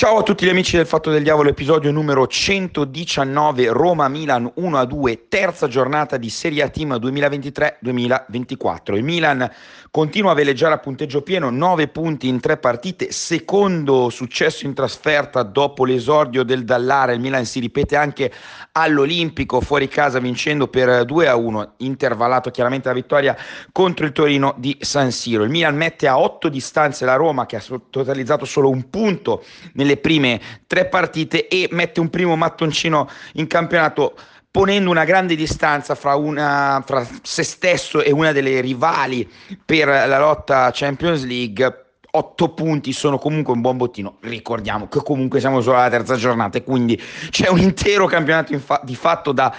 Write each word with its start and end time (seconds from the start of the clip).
Ciao 0.00 0.16
a 0.16 0.22
tutti 0.22 0.46
gli 0.46 0.48
amici 0.48 0.78
del 0.78 0.86
Fatto 0.86 1.10
del 1.10 1.22
Diavolo, 1.22 1.50
episodio 1.50 1.92
numero 1.92 2.26
119, 2.26 3.68
Roma-Milan 3.68 4.50
1-2, 4.56 5.24
terza 5.28 5.68
giornata 5.68 6.16
di 6.16 6.30
Serie 6.30 6.62
A 6.62 6.70
Team 6.70 6.94
2023-2024. 6.94 8.94
Il 8.94 9.04
Milan 9.04 9.46
continua 9.90 10.30
a 10.30 10.34
veleggiare 10.34 10.72
a 10.72 10.78
punteggio 10.78 11.20
pieno, 11.20 11.50
9 11.50 11.88
punti 11.88 12.28
in 12.28 12.40
3 12.40 12.56
partite, 12.56 13.12
secondo 13.12 14.08
successo 14.08 14.64
in 14.64 14.72
trasferta 14.72 15.42
dopo 15.42 15.84
l'esordio 15.84 16.44
del 16.44 16.64
Dallara, 16.64 17.12
il 17.12 17.20
Milan 17.20 17.44
si 17.44 17.60
ripete 17.60 17.96
anche 17.96 18.32
all'Olimpico, 18.72 19.60
fuori 19.60 19.86
casa 19.88 20.18
vincendo 20.18 20.68
per 20.68 21.04
2-1, 21.04 21.72
intervallato 21.78 22.50
chiaramente 22.50 22.88
la 22.88 22.94
vittoria 22.94 23.36
contro 23.70 24.06
il 24.06 24.12
Torino 24.12 24.54
di 24.56 24.78
San 24.80 25.12
Siro. 25.12 25.44
Il 25.44 25.50
Milan 25.50 25.76
mette 25.76 26.08
a 26.08 26.18
8 26.18 26.48
distanze 26.48 27.04
la 27.04 27.16
Roma 27.16 27.44
che 27.44 27.56
ha 27.56 27.62
totalizzato 27.90 28.46
solo 28.46 28.70
un 28.70 28.88
punto 28.88 29.44
nelle 29.74 29.88
nelle 29.90 29.96
prime 29.96 30.40
tre 30.66 30.86
partite 30.86 31.48
e 31.48 31.68
mette 31.72 32.00
un 32.00 32.08
primo 32.10 32.36
mattoncino 32.36 33.08
in 33.34 33.46
campionato 33.46 34.14
ponendo 34.50 34.90
una 34.90 35.04
grande 35.04 35.36
distanza 35.36 35.94
fra, 35.94 36.16
una, 36.16 36.82
fra 36.84 37.06
se 37.22 37.42
stesso 37.42 38.02
e 38.02 38.10
una 38.10 38.32
delle 38.32 38.60
rivali 38.60 39.28
per 39.64 39.88
la 39.88 40.18
lotta 40.18 40.70
Champions 40.72 41.24
League. 41.24 41.84
Otto 42.12 42.54
punti 42.54 42.92
sono 42.92 43.18
comunque 43.18 43.52
un 43.52 43.60
buon 43.60 43.76
bottino. 43.76 44.16
Ricordiamo 44.22 44.88
che 44.88 45.00
comunque 45.04 45.38
siamo 45.38 45.60
solo 45.60 45.76
alla 45.76 45.88
terza 45.88 46.16
giornata 46.16 46.58
e 46.58 46.64
quindi 46.64 47.00
c'è 47.30 47.48
un 47.48 47.60
intero 47.60 48.06
campionato 48.06 48.58
fa- 48.58 48.80
di 48.82 48.96
fatto 48.96 49.30
da, 49.30 49.54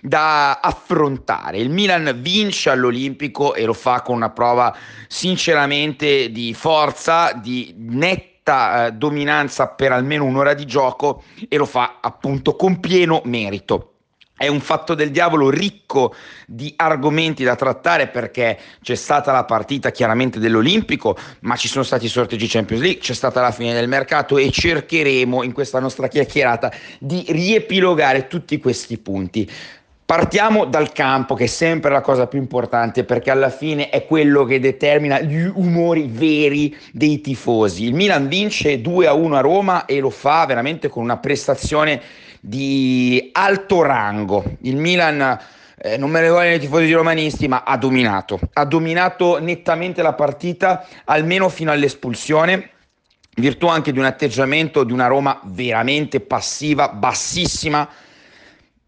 da 0.00 0.60
affrontare. 0.60 1.58
Il 1.58 1.70
Milan 1.70 2.16
vince 2.20 2.70
all'Olimpico 2.70 3.54
e 3.56 3.64
lo 3.64 3.72
fa 3.72 4.02
con 4.02 4.14
una 4.14 4.30
prova 4.30 4.72
sinceramente 5.08 6.30
di 6.30 6.54
forza, 6.54 7.32
di 7.32 7.74
netta 7.76 8.35
eh, 8.46 8.92
dominanza 8.92 9.66
per 9.68 9.92
almeno 9.92 10.24
un'ora 10.24 10.54
di 10.54 10.66
gioco 10.66 11.24
e 11.48 11.56
lo 11.56 11.66
fa 11.66 11.98
appunto 12.00 12.54
con 12.54 12.78
pieno 12.78 13.20
merito. 13.24 13.92
È 14.38 14.48
un 14.48 14.60
fatto 14.60 14.94
del 14.94 15.10
diavolo 15.10 15.48
ricco 15.48 16.14
di 16.46 16.70
argomenti 16.76 17.42
da 17.42 17.56
trattare 17.56 18.08
perché 18.08 18.58
c'è 18.82 18.94
stata 18.94 19.32
la 19.32 19.44
partita 19.44 19.90
chiaramente 19.90 20.38
dell'Olimpico, 20.38 21.16
ma 21.40 21.56
ci 21.56 21.68
sono 21.68 21.82
stati 21.82 22.04
i 22.04 22.08
sorteggi 22.08 22.46
Champions 22.46 22.82
League, 22.82 23.00
c'è 23.00 23.14
stata 23.14 23.40
la 23.40 23.50
fine 23.50 23.72
del 23.72 23.88
mercato 23.88 24.36
e 24.36 24.50
cercheremo 24.50 25.42
in 25.42 25.52
questa 25.52 25.80
nostra 25.80 26.08
chiacchierata 26.08 26.70
di 27.00 27.24
riepilogare 27.28 28.26
tutti 28.26 28.58
questi 28.58 28.98
punti. 28.98 29.50
Partiamo 30.06 30.66
dal 30.66 30.92
campo, 30.92 31.34
che 31.34 31.44
è 31.44 31.48
sempre 31.48 31.90
la 31.90 32.00
cosa 32.00 32.28
più 32.28 32.38
importante, 32.38 33.02
perché 33.02 33.32
alla 33.32 33.50
fine 33.50 33.88
è 33.88 34.06
quello 34.06 34.44
che 34.44 34.60
determina 34.60 35.18
gli 35.18 35.50
umori 35.52 36.06
veri 36.08 36.76
dei 36.92 37.20
tifosi. 37.20 37.82
Il 37.86 37.94
Milan 37.94 38.28
vince 38.28 38.80
2 38.80 39.08
a 39.08 39.14
1 39.14 39.36
a 39.36 39.40
Roma 39.40 39.84
e 39.84 39.98
lo 39.98 40.10
fa 40.10 40.46
veramente 40.46 40.88
con 40.88 41.02
una 41.02 41.16
prestazione 41.16 42.00
di 42.38 43.30
alto 43.32 43.82
rango. 43.82 44.44
Il 44.60 44.76
Milan. 44.76 45.40
Eh, 45.78 45.96
non 45.98 46.08
me 46.08 46.20
ne 46.20 46.28
vogliono 46.28 46.54
i 46.54 46.60
tifosi 46.60 46.92
romanisti, 46.92 47.48
ma 47.48 47.64
ha 47.66 47.76
dominato. 47.76 48.38
Ha 48.52 48.64
dominato 48.64 49.40
nettamente 49.40 50.02
la 50.02 50.12
partita, 50.12 50.86
almeno 51.04 51.48
fino 51.48 51.72
all'espulsione 51.72 52.70
virtù 53.38 53.66
anche 53.66 53.92
di 53.92 53.98
un 53.98 54.04
atteggiamento 54.04 54.82
di 54.84 54.92
una 54.92 55.08
Roma 55.08 55.38
veramente 55.44 56.20
passiva, 56.20 56.88
bassissima, 56.88 57.86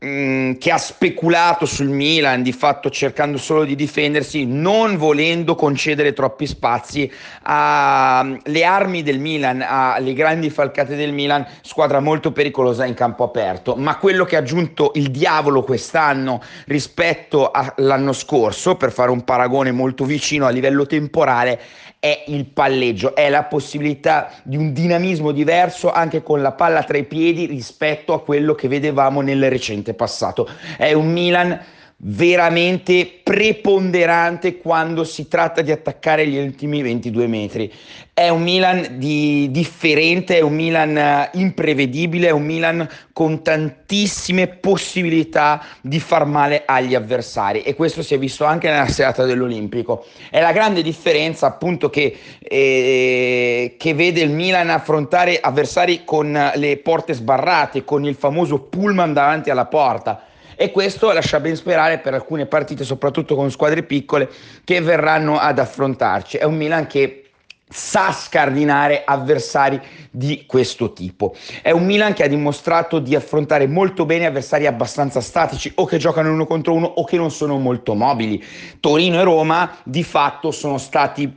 che 0.01 0.71
ha 0.71 0.79
speculato 0.79 1.67
sul 1.67 1.89
Milan, 1.89 2.45
di 2.45 2.53
fatto 2.53 2.89
cercando 2.89 3.37
solo 3.37 3.65
di 3.65 3.75
difendersi, 3.75 4.47
non 4.47 4.97
volendo 4.97 5.57
concedere 5.57 6.13
troppi 6.13 6.47
spazi 6.47 7.11
alle 7.43 8.65
armi 8.65 9.03
del 9.03 9.19
Milan, 9.19 9.61
alle 9.61 10.13
grandi 10.13 10.51
falcate 10.51 10.95
del 10.95 11.13
Milan, 11.13 11.45
squadra 11.63 11.99
molto 11.99 12.31
pericolosa 12.31 12.85
in 12.85 12.95
campo 12.95 13.25
aperto. 13.25 13.75
Ma 13.75 13.97
quello 13.97 14.25
che 14.25 14.37
ha 14.37 14.39
aggiunto 14.39 14.93
il 14.95 15.11
diavolo 15.11 15.65
quest'anno 15.65 16.43
rispetto 16.67 17.51
all'anno 17.51 18.13
scorso, 18.13 18.77
per 18.77 18.93
fare 18.93 19.11
un 19.11 19.25
paragone 19.25 19.73
molto 19.73 20.05
vicino 20.05 20.47
a 20.47 20.51
livello 20.51 20.87
temporale, 20.87 21.61
è 22.01 22.25
il 22.29 22.47
palleggio, 22.47 23.15
è 23.15 23.29
la 23.29 23.45
possibilità 23.45 24.31
di 24.45 24.57
un 24.57 24.73
dinamismo 24.73 25.33
diverso 25.33 25.91
anche 25.91 26.23
con 26.23 26.41
la 26.41 26.53
palla 26.53 26.85
tra 26.85 26.97
i 26.97 27.05
piedi 27.05 27.47
rispetto 27.47 28.13
a 28.13 28.23
quello 28.23 28.55
che 28.55 28.69
vedevamo 28.69 29.21
nel 29.21 29.49
recente 29.51 29.95
passato. 29.95 30.49
È 30.77 30.93
un 30.93 31.11
Milan 31.13 31.61
veramente 32.01 33.21
preponderante 33.25 34.59
quando 34.59 35.03
si 35.03 35.27
tratta 35.27 35.63
di 35.63 35.73
attaccare 35.73 36.29
gli 36.29 36.39
ultimi 36.39 36.81
22 36.81 37.27
metri. 37.27 37.73
È 38.15 38.29
un 38.29 38.43
Milan 38.43 38.99
di 38.99 39.49
differente, 39.51 40.39
è 40.39 40.41
un 40.41 40.55
Milan 40.55 40.97
eh, 40.97 41.31
imprevedibile, 41.35 42.29
è 42.29 42.33
un 42.33 42.45
Milan 42.45 42.89
con 43.13 43.43
tantissime 43.43 44.47
possibilità 44.47 45.61
di 45.81 45.99
far 45.99 46.25
male 46.25 46.63
agli 46.67 46.95
avversari 46.95 47.63
e 47.63 47.75
questo 47.75 48.03
si 48.03 48.15
è 48.15 48.19
visto 48.19 48.45
anche 48.45 48.69
nella 48.71 48.89
serata 48.89 49.25
dell'Olimpico. 49.25 50.05
È 50.31 50.41
la 50.41 50.53
grande 50.53 50.83
differenza 50.83 51.47
appunto 51.47 51.91
che, 51.91 52.17
eh, 52.41 53.75
che 53.77 53.95
vede 53.95 54.21
il 54.21 54.31
Milan 54.31 54.71
affrontare 54.71 55.41
avversari 55.41 56.03
con 56.05 56.51
le 56.55 56.77
porte 56.77 57.13
sbarrate, 57.13 57.85
con 57.85 58.05
il 58.05 58.15
famoso 58.15 58.61
pullman 58.61 59.13
davanti 59.13 59.51
alla 59.51 59.67
porta 59.67 60.23
e 60.61 60.73
questo 60.73 61.13
lascia 61.13 61.39
ben 61.39 61.55
sperare 61.55 61.99
per 61.99 62.15
alcune 62.15 62.47
partite, 62.47 62.83
soprattutto 62.83 63.37
con 63.37 63.49
squadre 63.49 63.85
piccole, 63.85 64.29
che 64.65 64.81
verranno 64.81 65.39
ad 65.39 65.61
affrontarci. 65.61 66.37
È 66.37 66.43
un 66.43 66.57
Milan 66.57 66.89
che 66.89 67.31
sa 67.69 68.11
scardinare 68.11 69.03
avversari 69.05 69.81
di 70.11 70.47
questo 70.47 70.93
tipo. 70.93 71.33
È 71.63 71.71
un 71.71 71.85
Milan 71.85 72.13
che 72.13 72.25
ha 72.25 72.29
dimostrato 72.29 72.99
di 72.99 73.15
affrontare 73.15 73.69
molto 73.69 74.05
bene 74.05 74.27
avversari 74.27 74.67
abbastanza 74.67 75.21
statici 75.21 75.71
o 75.77 75.85
che 75.85 75.99
giocano 75.99 76.33
uno 76.33 76.45
contro 76.45 76.73
uno 76.73 76.87
o 76.87 77.05
che 77.05 77.17
non 77.17 77.31
sono 77.31 77.57
molto 77.59 77.95
mobili. 77.95 78.45
Torino 78.81 79.21
e 79.21 79.23
Roma 79.23 79.77
di 79.85 80.03
fatto 80.03 80.51
sono 80.51 80.79
stati 80.79 81.37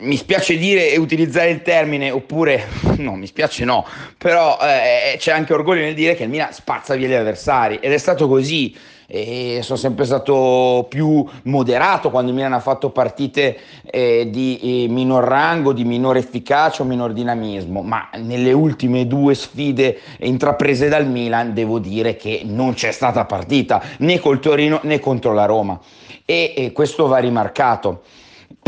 mi 0.00 0.16
spiace 0.16 0.56
dire 0.56 0.90
e 0.90 0.98
utilizzare 0.98 1.50
il 1.50 1.62
termine, 1.62 2.10
oppure 2.10 2.66
no, 2.98 3.14
mi 3.16 3.26
spiace 3.26 3.64
no, 3.64 3.84
però 4.16 4.58
eh, 4.60 5.16
c'è 5.18 5.32
anche 5.32 5.52
orgoglio 5.52 5.82
nel 5.82 5.94
dire 5.94 6.14
che 6.14 6.24
il 6.24 6.28
Milan 6.28 6.52
spazza 6.52 6.94
via 6.94 7.08
gli 7.08 7.14
avversari 7.14 7.78
ed 7.80 7.92
è 7.92 7.98
stato 7.98 8.28
così. 8.28 8.74
E 9.12 9.58
sono 9.62 9.76
sempre 9.76 10.04
stato 10.04 10.86
più 10.88 11.26
moderato 11.42 12.10
quando 12.10 12.30
il 12.30 12.36
Milan 12.36 12.52
ha 12.52 12.60
fatto 12.60 12.90
partite 12.90 13.58
eh, 13.90 14.28
di 14.30 14.84
eh, 14.84 14.88
minor 14.88 15.24
rango, 15.24 15.72
di 15.72 15.82
minore 15.82 16.20
efficacia 16.20 16.84
o 16.84 16.86
minor 16.86 17.12
dinamismo, 17.12 17.82
ma 17.82 18.08
nelle 18.18 18.52
ultime 18.52 19.08
due 19.08 19.34
sfide 19.34 19.98
intraprese 20.18 20.88
dal 20.88 21.08
Milan 21.08 21.54
devo 21.54 21.80
dire 21.80 22.14
che 22.14 22.42
non 22.44 22.74
c'è 22.74 22.92
stata 22.92 23.24
partita 23.24 23.82
né 23.98 24.20
col 24.20 24.38
Torino 24.38 24.78
né 24.84 25.00
contro 25.00 25.32
la 25.32 25.44
Roma 25.44 25.76
e, 26.24 26.54
e 26.56 26.70
questo 26.70 27.08
va 27.08 27.18
rimarcato 27.18 28.02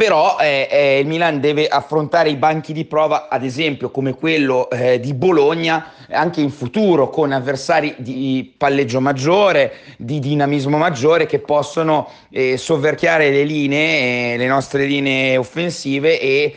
però 0.02 0.36
eh, 0.40 0.66
eh, 0.68 0.98
il 0.98 1.06
Milan 1.06 1.38
deve 1.38 1.68
affrontare 1.68 2.28
i 2.28 2.34
banchi 2.34 2.72
di 2.72 2.84
prova, 2.86 3.28
ad 3.28 3.44
esempio 3.44 3.92
come 3.92 4.14
quello 4.14 4.68
eh, 4.68 4.98
di 4.98 5.14
Bologna, 5.14 5.92
anche 6.10 6.40
in 6.40 6.50
futuro 6.50 7.08
con 7.08 7.30
avversari 7.30 7.94
di 7.98 8.52
palleggio 8.56 9.00
maggiore, 9.00 9.74
di 9.98 10.18
dinamismo 10.18 10.76
maggiore 10.76 11.26
che 11.26 11.38
possono 11.38 12.08
eh, 12.30 12.56
sovverchiare 12.56 13.30
le 13.30 13.44
linee, 13.44 14.34
eh, 14.34 14.36
le 14.38 14.46
nostre 14.48 14.86
linee 14.86 15.36
offensive 15.36 16.18
e 16.18 16.56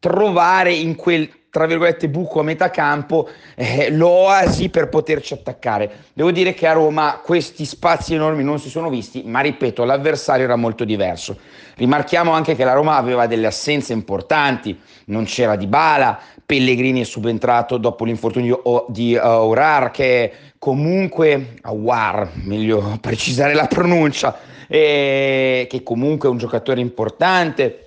trovare 0.00 0.72
in 0.72 0.96
quel 0.96 1.30
tra 1.50 1.66
virgolette 1.66 2.08
buco 2.08 2.40
a 2.40 2.44
metà 2.44 2.70
campo 2.70 3.28
eh, 3.56 3.90
l'oasi 3.90 4.68
per 4.68 4.88
poterci 4.88 5.34
attaccare. 5.34 5.90
Devo 6.12 6.30
dire 6.30 6.54
che 6.54 6.66
a 6.66 6.72
Roma 6.72 7.20
questi 7.22 7.64
spazi 7.64 8.14
enormi 8.14 8.44
non 8.44 8.60
si 8.60 8.70
sono 8.70 8.88
visti, 8.88 9.22
ma 9.26 9.40
ripeto, 9.40 9.84
l'avversario 9.84 10.44
era 10.44 10.56
molto 10.56 10.84
diverso. 10.84 11.36
Rimarchiamo 11.74 12.30
anche 12.30 12.54
che 12.54 12.64
la 12.64 12.72
Roma 12.72 12.96
aveva 12.96 13.26
delle 13.26 13.46
assenze 13.46 13.92
importanti, 13.92 14.78
non 15.06 15.24
c'era 15.24 15.56
Di 15.56 15.66
Bala, 15.66 16.18
Pellegrini 16.46 17.00
è 17.00 17.04
subentrato 17.04 17.78
dopo 17.78 18.04
l'infortunio 18.04 18.86
di 18.88 19.16
Aurar 19.16 19.90
che 19.90 20.32
comunque 20.58 21.54
Awar, 21.62 22.30
meglio 22.44 22.98
precisare 23.02 23.54
la 23.54 23.66
pronuncia, 23.66 24.38
eh, 24.68 25.66
che 25.68 25.82
comunque 25.82 26.28
è 26.28 26.30
un 26.32 26.38
giocatore 26.38 26.80
importante 26.80 27.86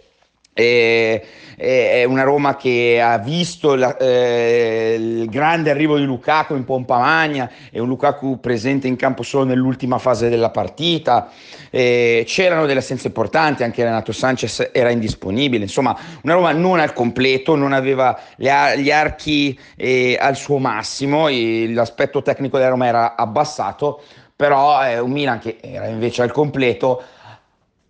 e, 0.54 1.24
è 1.56 2.04
una 2.04 2.24
Roma 2.24 2.56
che 2.56 3.00
ha 3.02 3.18
visto 3.20 3.76
la, 3.76 3.96
eh, 3.98 4.96
il 4.98 5.30
grande 5.30 5.70
arrivo 5.70 5.98
di 5.98 6.04
Lukaku 6.04 6.56
in 6.56 6.66
pompa 6.66 6.98
magna 6.98 7.50
e 7.72 7.80
un 7.80 7.88
Lukaku 7.88 8.40
presente 8.40 8.88
in 8.88 8.96
campo 8.96 9.24
solo 9.24 9.46
nell'ultima 9.46 9.98
fase 9.98 10.30
della 10.30 10.50
partita. 10.50 11.30
Eh, 11.70 12.24
c'erano 12.28 12.66
delle 12.66 12.80
assenze 12.80 13.08
importanti, 13.08 13.64
anche 13.64 13.84
Renato 13.84 14.12
Sanchez 14.12 14.72
era 14.74 14.90
indisponibile. 14.90 15.64
Insomma, 15.64 15.98
una 16.24 16.34
Roma 16.34 16.52
non 16.52 16.80
al 16.80 16.94
completo, 16.94 17.56
non 17.56 17.72
aveva 17.72 18.20
gli 18.36 18.92
archi 18.92 19.58
eh, 19.76 20.18
al 20.20 20.36
suo 20.36 20.58
massimo, 20.58 21.28
l'aspetto 21.30 22.22
tecnico 22.22 22.58
della 22.58 22.70
Roma 22.70 22.88
era 22.88 23.16
abbassato, 23.16 24.02
però 24.36 24.80
è 24.80 25.00
un 25.00 25.12
Milan 25.12 25.40
che 25.40 25.58
era 25.62 25.88
invece 25.88 26.24
al 26.24 26.32
completo 26.32 27.04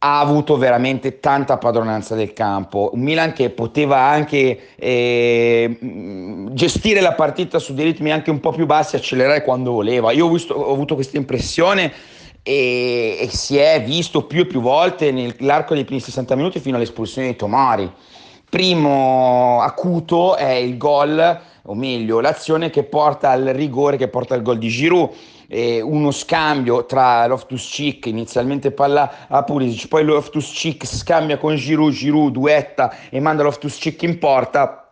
ha 0.06 0.20
avuto 0.20 0.58
veramente 0.58 1.22
tanta 1.22 1.58
padronanza 1.58 2.14
del 2.14 2.34
campo, 2.34 2.90
un 2.94 3.00
Milan 3.00 3.32
che 3.32 3.52
poteva 3.52 4.00
anche 4.00 4.76
eh, 4.76 5.78
gestire 6.52 7.00
la 7.00 7.14
partita 7.14 7.58
su 7.58 7.74
dei 7.74 7.86
ritmi 7.86 8.12
anche 8.12 8.30
un 8.30 8.42
po' 8.42 8.52
più 8.52 8.66
bassi, 8.66 8.98
accelerare 8.98 9.44
quando 9.44 9.72
voleva. 9.72 10.12
Io 10.12 10.26
ho, 10.26 10.30
visto, 10.30 10.56
ho 10.56 10.74
avuto 10.74 10.96
questa 10.96 11.16
impressione 11.16 11.94
e, 12.44 13.18
e, 13.18 13.30
si 13.30 13.56
è 13.56 13.82
visto 13.82 14.26
più 14.26 14.42
e 14.42 14.46
più 14.46 14.60
volte 14.60 15.14
nell'arco 15.14 15.74
dei 15.74 15.86
primi 15.86 16.02
60 16.02 16.36
minuti 16.36 16.60
fino 16.60 16.76
all'espulsione 16.76 17.30
di 17.30 17.36
Tomari. 17.38 17.90
Primo 18.50 19.62
acuto 19.62 20.36
è 20.36 20.52
il 20.52 20.76
gol, 20.76 21.42
o 21.62 21.74
meglio 21.76 22.20
l'azione 22.20 22.70
che 22.70 22.84
porta 22.84 23.30
al 23.30 23.46
rigore, 23.46 23.96
che 23.96 24.10
porta 24.10 24.36
al 24.36 24.42
gol 24.42 24.58
di 24.58 24.68
Giroud 24.68 25.12
eh, 25.54 25.82
uno 25.82 26.10
scambio 26.10 26.86
tra 26.86 27.28
Loftus 27.28 27.70
Cheek, 27.70 28.08
inizialmente 28.08 28.72
palla 28.72 29.28
a 29.28 29.44
Pulisic, 29.44 29.88
poi 29.88 30.04
Loftus 30.04 30.52
Cheek 30.52 30.86
scambia 30.86 31.38
con 31.38 31.56
Giroud, 31.56 31.94
Giroud 31.94 32.32
duetta 32.34 32.94
e 33.10 33.20
manda 33.20 33.44
Loftus 33.44 33.78
Cheek 33.78 34.02
in 34.02 34.18
porta, 34.18 34.90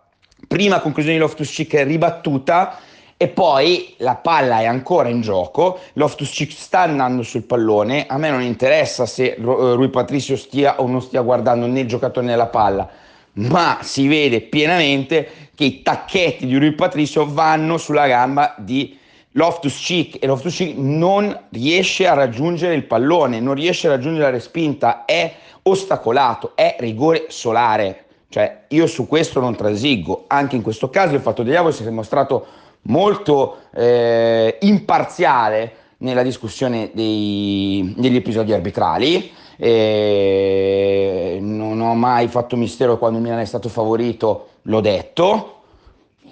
prima 0.48 0.80
conclusione 0.80 1.18
di 1.18 1.24
Loftus 1.24 1.52
Cheek 1.52 1.84
ribattuta 1.84 2.78
e 3.18 3.28
poi 3.28 3.96
la 3.98 4.16
palla 4.16 4.60
è 4.60 4.66
ancora 4.66 5.10
in 5.10 5.22
gioco, 5.22 5.80
Loftus 5.94 6.30
Cheek 6.32 6.52
sta 6.52 6.82
andando 6.82 7.24
sul 7.24 7.44
pallone, 7.44 8.06
a 8.08 8.18
me 8.18 8.30
non 8.30 8.42
interessa 8.42 9.08
se 9.08 9.36
Rui 9.40 9.90
Patricio 9.90 10.36
stia 10.36 10.80
o 10.80 10.88
non 10.88 11.02
stia 11.02 11.22
guardando 11.22 11.66
né 11.66 11.82
il 11.82 11.88
giocatore 11.88 12.28
né 12.28 12.36
la 12.36 12.48
palla, 12.48 12.88
ma 13.34 13.80
si 13.82 14.08
vede 14.08 14.42
pienamente 14.42 15.28
che 15.56 15.64
i 15.64 15.82
tacchetti 15.82 16.46
di 16.46 16.58
Rui 16.58 16.74
Patricio 16.74 17.32
vanno 17.32 17.78
sulla 17.78 18.08
gamba 18.08 18.54
di 18.58 19.00
Loftus 19.34 19.80
Cheek 19.80 20.18
e 20.20 20.28
Loftus 20.28 20.56
Cheek 20.56 20.78
non 20.78 21.46
riesce 21.52 22.08
a 22.08 22.14
raggiungere 22.14 22.74
il 22.74 22.84
pallone, 22.84 23.40
non 23.40 23.54
riesce 23.54 23.88
a 23.88 23.92
raggiungere 23.92 24.26
la 24.26 24.32
respinta, 24.32 25.06
è 25.06 25.34
ostacolato, 25.64 26.52
è 26.56 26.76
rigore 26.80 27.26
solare. 27.30 28.06
Cioè, 28.28 28.64
io 28.70 28.88
su 28.88 29.08
questo 29.08 29.40
non 29.40 29.56
transigo. 29.56 30.26
Anche 30.28 30.56
in 30.56 30.62
questo 30.62 30.90
caso 30.90 31.16
il 31.16 31.22
fatto 31.22 31.44
di 31.44 31.50
Diavolo 31.50 31.74
si 31.74 31.84
è 31.84 31.90
mostrato 31.90 32.46
molto 32.84 33.58
eh, 33.74 34.58
imparziale 34.62 35.74
nella 35.98 36.24
discussione 36.24 36.92
dei, 36.94 37.94
degli 37.98 38.16
episodi 38.16 38.54
arbitrali. 38.54 39.32
Eh, 39.58 41.38
non 41.42 41.80
ho 41.80 41.94
mai 41.94 42.28
fatto 42.28 42.58
mistero 42.58 42.98
quando 42.98 43.20
Milan 43.20 43.40
è 43.40 43.46
stato 43.46 43.70
favorito, 43.70 44.48
l'ho 44.64 44.82
detto 44.82 45.61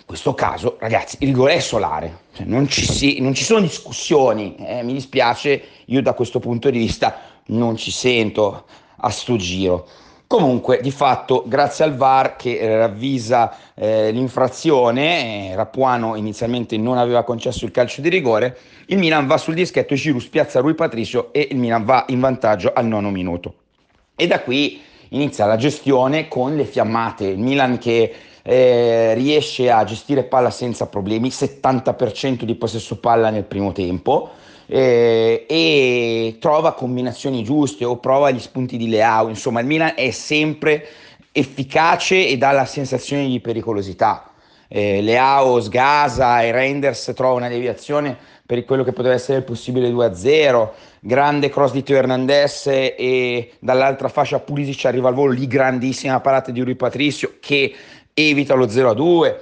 questo 0.10 0.34
caso, 0.34 0.78
ragazzi, 0.80 1.18
il 1.20 1.28
rigore 1.28 1.54
è 1.54 1.60
solare, 1.60 2.22
cioè, 2.34 2.48
non, 2.48 2.68
ci 2.68 2.84
si, 2.84 3.22
non, 3.22 3.36
ci 3.36 3.44
sono 3.44 3.60
discussioni, 3.62 4.56
eh, 4.56 4.82
mi 4.82 4.94
dispiace, 4.94 5.62
io 5.86 6.02
da 6.02 6.14
questo 6.14 6.40
punto 6.40 6.72
di 6.72 6.80
vista 6.80 7.20
non 7.50 7.78
ci 7.78 7.92
sento 7.92 8.66
a 8.98 9.10
sto 9.12 9.36
giro. 9.36 9.88
Comunque, 10.26 10.80
di 10.82 10.90
fatto, 10.90 11.44
grazie 11.46 11.86
al 11.86 11.96
VAR 11.96 12.38
che 12.38 12.58
eh, 12.58 12.78
ravvisa 12.78 13.56
eh, 13.76 14.10
l'infrazione, 14.10 15.52
eh, 15.52 15.56
Rapuano 15.56 16.16
inizialmente 16.16 16.76
non 16.76 16.98
aveva 16.98 17.24
concesso 17.24 17.66
il 17.66 17.72
calcio 17.72 18.02
di 18.02 18.10
rigore, 18.10 18.58
il 18.88 18.98
Milan 18.98 19.28
va 19.28 19.38
sul 19.38 19.54
dischetto, 19.54 19.94
Giroud 19.94 20.24
spiazza 20.24 20.60
Rui 20.60 20.74
Patricio 20.74 21.32
e 21.32 21.50
il 21.52 21.58
Milan 21.58 21.86
va 21.86 22.06
in 22.08 22.20
vantaggio 22.20 22.74
al 22.74 22.88
nono 22.88 23.12
minuto. 23.12 23.54
E 24.16 24.26
da 24.26 24.40
qui 24.40 24.82
inizia 25.10 25.46
la 25.46 25.56
gestione 25.56 26.28
con 26.28 26.56
le 26.56 26.66
fiammate, 26.66 27.28
il 27.28 27.38
Milan 27.38 27.78
che 27.78 28.12
eh, 28.50 29.14
riesce 29.14 29.70
a 29.70 29.84
gestire 29.84 30.24
palla 30.24 30.50
senza 30.50 30.88
problemi, 30.88 31.30
70% 31.30 32.46
di 32.46 32.56
possesso 32.56 32.98
palla 32.98 33.30
nel 33.30 33.44
primo 33.44 33.74
tempo 33.74 34.32
eh, 34.66 35.46
e 35.48 36.38
trova 36.40 36.74
combinazioni 36.74 37.44
giuste 37.44 37.86
o 37.86 37.98
prova 37.98 38.32
gli 38.32 38.40
spunti 38.40 38.76
di 38.76 38.90
Leao, 38.90 39.30
insomma 39.30 39.60
il 39.60 39.68
Milan 39.68 39.94
è 39.96 40.10
sempre 40.10 40.84
efficace 41.32 42.28
e 42.28 42.38
dà 42.38 42.50
la 42.50 42.66
sensazione 42.66 43.28
di 43.28 43.40
pericolosità. 43.40 44.32
Eh, 44.68 45.02
Leao 45.02 45.60
sgasa 45.62 46.42
e 46.42 46.52
Reinders 46.52 47.12
trova 47.16 47.34
una 47.34 47.50
deviazione 47.50 48.18
per 48.50 48.66
quello 48.66 48.84
che 48.84 48.94
poteva 48.94 49.14
essere 49.14 49.38
il 49.38 49.44
possibile 49.44 49.92
2-0, 49.92 50.70
grande 51.02 51.50
cross 51.50 51.72
di 51.72 51.84
Teo 51.84 51.98
Hernandez 51.98 52.66
e 52.66 53.52
dall'altra 53.60 54.08
fascia 54.08 54.40
Pulisic 54.40 54.86
arriva 54.86 55.10
al 55.10 55.14
volo 55.14 55.34
lì 55.34 55.46
grandissima 55.46 56.20
parata 56.20 56.50
di 56.50 56.62
Rui 56.62 56.76
Patricio 56.76 57.34
che 57.40 57.76
evita 58.28 58.54
lo 58.56 58.66
0-2. 58.66 59.36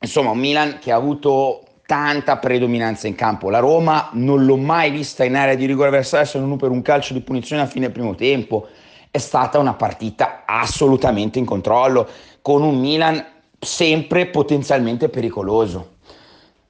Insomma, 0.00 0.30
un 0.30 0.38
Milan 0.38 0.78
che 0.80 0.92
ha 0.92 0.96
avuto 0.96 1.62
tanta 1.86 2.38
predominanza 2.38 3.06
in 3.06 3.14
campo. 3.14 3.50
La 3.50 3.58
Roma 3.58 4.08
non 4.12 4.44
l'ho 4.44 4.56
mai 4.56 4.90
vista 4.90 5.24
in 5.24 5.36
area 5.36 5.54
di 5.54 5.66
rigore 5.66 5.88
avversaria 5.88 6.26
se 6.26 6.38
non 6.38 6.56
per 6.56 6.70
un 6.70 6.82
calcio 6.82 7.12
di 7.12 7.20
punizione 7.20 7.62
a 7.62 7.66
fine 7.66 7.90
primo 7.90 8.14
tempo. 8.14 8.68
È 9.10 9.18
stata 9.18 9.58
una 9.58 9.74
partita 9.74 10.42
assolutamente 10.44 11.38
in 11.38 11.44
controllo, 11.44 12.08
con 12.42 12.62
un 12.62 12.78
Milan 12.80 13.24
sempre 13.58 14.26
potenzialmente 14.26 15.08
pericoloso. 15.08 15.93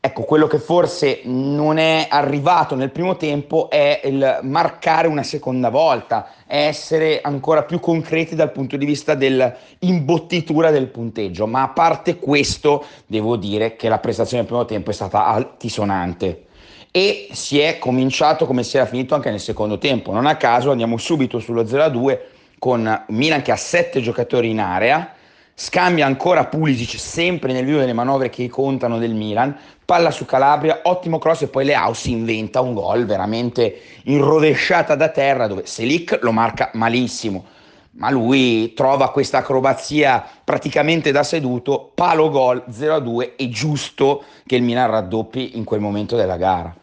Ecco, 0.06 0.24
quello 0.24 0.46
che 0.46 0.58
forse 0.58 1.22
non 1.24 1.78
è 1.78 2.08
arrivato 2.10 2.74
nel 2.74 2.90
primo 2.90 3.16
tempo 3.16 3.70
è 3.70 4.02
il 4.04 4.40
marcare 4.42 5.08
una 5.08 5.22
seconda 5.22 5.70
volta, 5.70 6.28
essere 6.46 7.22
ancora 7.22 7.62
più 7.62 7.80
concreti 7.80 8.34
dal 8.34 8.52
punto 8.52 8.76
di 8.76 8.84
vista 8.84 9.14
dell'imbottitura 9.14 10.70
del 10.70 10.88
punteggio. 10.88 11.46
Ma 11.46 11.62
a 11.62 11.68
parte 11.68 12.18
questo, 12.18 12.84
devo 13.06 13.36
dire 13.36 13.76
che 13.76 13.88
la 13.88 13.98
prestazione 13.98 14.42
del 14.42 14.50
primo 14.52 14.66
tempo 14.66 14.90
è 14.90 14.92
stata 14.92 15.24
altisonante 15.24 16.48
e 16.90 17.28
si 17.32 17.58
è 17.60 17.78
cominciato 17.78 18.44
come 18.44 18.62
si 18.62 18.76
era 18.76 18.84
finito 18.84 19.14
anche 19.14 19.30
nel 19.30 19.40
secondo 19.40 19.78
tempo. 19.78 20.12
Non 20.12 20.26
a 20.26 20.36
caso 20.36 20.70
andiamo 20.70 20.98
subito 20.98 21.38
sullo 21.38 21.62
0-2 21.62 22.18
con 22.58 23.04
Milan 23.08 23.40
che 23.40 23.52
ha 23.52 23.56
sette 23.56 24.02
giocatori 24.02 24.50
in 24.50 24.60
area 24.60 25.13
scambia 25.54 26.04
ancora 26.04 26.46
Pulisic 26.46 26.98
sempre 26.98 27.52
nel 27.52 27.64
vivo 27.64 27.78
delle 27.78 27.92
manovre 27.92 28.28
che 28.28 28.48
contano 28.48 28.98
del 28.98 29.14
Milan, 29.14 29.56
palla 29.84 30.10
su 30.10 30.24
Calabria, 30.24 30.80
ottimo 30.82 31.18
cross 31.18 31.42
e 31.42 31.48
poi 31.48 31.64
Leao 31.64 31.92
si 31.92 32.10
inventa 32.10 32.60
un 32.60 32.74
gol 32.74 33.06
veramente 33.06 33.80
in 34.04 34.20
rovesciata 34.20 34.96
da 34.96 35.10
terra 35.10 35.46
dove 35.46 35.66
Selic 35.66 36.18
lo 36.22 36.32
marca 36.32 36.70
malissimo, 36.74 37.44
ma 37.92 38.10
lui 38.10 38.72
trova 38.74 39.10
questa 39.10 39.38
acrobazia 39.38 40.24
praticamente 40.42 41.12
da 41.12 41.22
seduto, 41.22 41.92
palo 41.94 42.30
gol 42.30 42.64
0-2, 42.68 43.36
è 43.36 43.48
giusto 43.48 44.24
che 44.44 44.56
il 44.56 44.62
Milan 44.62 44.90
raddoppi 44.90 45.56
in 45.56 45.62
quel 45.62 45.80
momento 45.80 46.16
della 46.16 46.36
gara. 46.36 46.74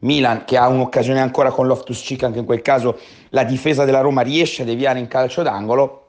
Milan 0.00 0.44
che 0.44 0.56
ha 0.56 0.66
un'occasione 0.66 1.20
ancora 1.20 1.50
con 1.50 1.66
Loftus 1.66 2.02
Cheek, 2.02 2.24
anche 2.24 2.40
in 2.40 2.44
quel 2.44 2.60
caso 2.60 2.98
la 3.30 3.44
difesa 3.44 3.84
della 3.84 4.00
Roma 4.00 4.22
riesce 4.22 4.62
a 4.62 4.64
deviare 4.64 4.98
in 4.98 5.06
calcio 5.06 5.42
d'angolo 5.42 6.02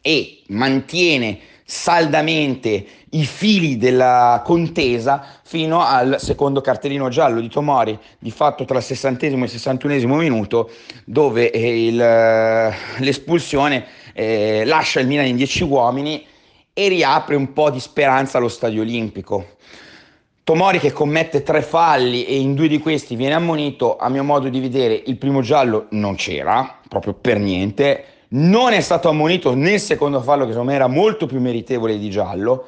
e 0.00 0.42
mantiene 0.48 1.38
saldamente 1.64 2.86
i 3.10 3.24
fili 3.24 3.78
della 3.78 4.42
contesa 4.44 5.24
fino 5.42 5.82
al 5.82 6.16
secondo 6.20 6.60
cartellino 6.60 7.08
giallo 7.08 7.40
di 7.40 7.48
Tomori, 7.48 7.98
di 8.18 8.30
fatto 8.30 8.64
tra 8.64 8.78
il 8.78 8.84
sessantesimo 8.84 9.42
e 9.42 9.46
il 9.46 9.50
sessantunesimo 9.50 10.16
minuto, 10.16 10.70
dove 11.04 11.50
eh, 11.50 11.86
il, 11.86 12.00
eh, 12.00 12.74
l'espulsione 12.98 13.86
eh, 14.12 14.64
lascia 14.66 15.00
il 15.00 15.06
Milan 15.06 15.26
in 15.26 15.36
dieci 15.36 15.62
uomini 15.62 16.24
e 16.72 16.88
riapre 16.88 17.36
un 17.36 17.52
po' 17.52 17.70
di 17.70 17.80
speranza 17.80 18.38
allo 18.38 18.48
stadio 18.48 18.82
olimpico. 18.82 19.56
Tomori 20.44 20.78
che 20.78 20.92
commette 20.92 21.42
tre 21.42 21.62
falli 21.62 22.26
e 22.26 22.36
in 22.36 22.54
due 22.54 22.68
di 22.68 22.78
questi 22.78 23.16
viene 23.16 23.34
ammonito, 23.34 23.96
a 23.96 24.10
mio 24.10 24.24
modo 24.24 24.50
di 24.50 24.60
vedere 24.60 25.02
il 25.06 25.16
primo 25.16 25.40
giallo 25.40 25.86
non 25.90 26.16
c'era, 26.16 26.80
proprio 26.86 27.14
per 27.14 27.38
niente, 27.38 28.04
non 28.28 28.72
è 28.72 28.80
stato 28.80 29.08
ammonito 29.08 29.54
nel 29.54 29.80
secondo 29.80 30.20
fallo 30.20 30.44
che 30.44 30.50
secondo 30.50 30.70
me 30.70 30.76
era 30.76 30.86
molto 30.86 31.26
più 31.26 31.40
meritevole 31.40 31.98
di 31.98 32.10
giallo, 32.10 32.66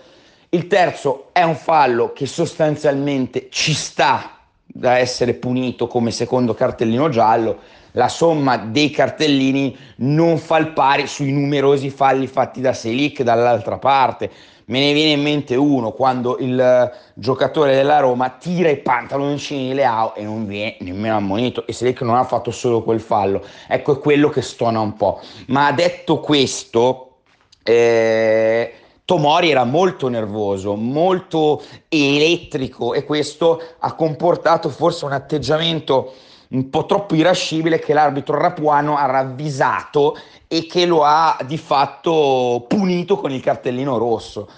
il 0.51 0.67
terzo 0.67 1.31
è 1.33 1.43
un 1.43 1.57
fallo 1.57 2.13
che 2.13 2.27
sostanzialmente 2.27 3.49
ci 3.51 3.75
sta 3.75 4.39
da 4.65 4.99
essere 4.99 5.35
punito 5.35 5.87
come 5.87 6.11
secondo 6.11 6.55
cartellino 6.55 7.09
giallo, 7.09 7.59
la 7.93 8.09
somma 8.09 8.59
dei 8.59 8.91
cartellini 8.91 9.77
non 9.97 10.37
fa 10.39 10.59
il 10.59 10.69
pari 10.69 11.07
sui 11.07 11.33
numerosi 11.33 11.89
falli 11.89 12.27
fatti 12.27 12.61
da 12.61 12.75
Selic 12.75 13.23
dall'altra 13.23 13.79
parte. 13.79 14.31
Me 14.69 14.81
ne 14.81 14.93
viene 14.93 15.13
in 15.13 15.23
mente 15.23 15.55
uno 15.55 15.93
quando 15.93 16.39
il 16.41 16.93
giocatore 17.15 17.77
della 17.77 18.01
Roma 18.01 18.31
tira 18.31 18.69
i 18.69 18.79
pantaloncini 18.79 19.69
di 19.69 19.75
Leao 19.75 20.17
e 20.17 20.25
non 20.25 20.45
viene 20.45 20.77
nemmeno 20.81 21.15
ammonito 21.15 21.65
e 21.69 21.73
Selic 21.73 22.03
non 22.03 22.17
ha 22.17 22.25
fatto 22.25 22.51
solo 22.51 22.83
quel 22.83 23.01
fallo. 23.01 23.45
Ecco, 23.69 23.95
è 23.95 23.99
quello 24.01 24.29
che 24.29 24.43
stona 24.43 24.81
un 24.81 24.95
po'. 24.95 25.21
Ma 25.47 25.71
detto 25.71 26.19
questo, 26.19 27.19
eh, 27.63 28.73
Tomori 29.05 29.51
era 29.51 29.63
molto 29.63 30.09
nervoso, 30.09 30.75
molto 30.75 31.63
elettrico 31.89 32.93
e 32.93 33.05
questo 33.05 33.63
ha 33.79 33.95
comportato 33.95 34.69
forse 34.69 35.05
un 35.05 35.13
atteggiamento 35.13 36.13
un 36.49 36.71
po' 36.71 36.87
troppo 36.87 37.15
irascibile 37.15 37.79
che 37.79 37.93
l'arbitro 37.93 38.39
Rapuano 38.39 38.97
ha 38.97 39.07
ravvisato 39.07 40.17
e 40.47 40.67
che 40.67 40.87
lo 40.87 41.03
ha 41.03 41.37
di 41.45 41.59
fatto 41.59 42.65
punito 42.69 43.17
con 43.17 43.33
il 43.33 43.41
cartellino 43.41 43.99
rosso. 43.99 44.49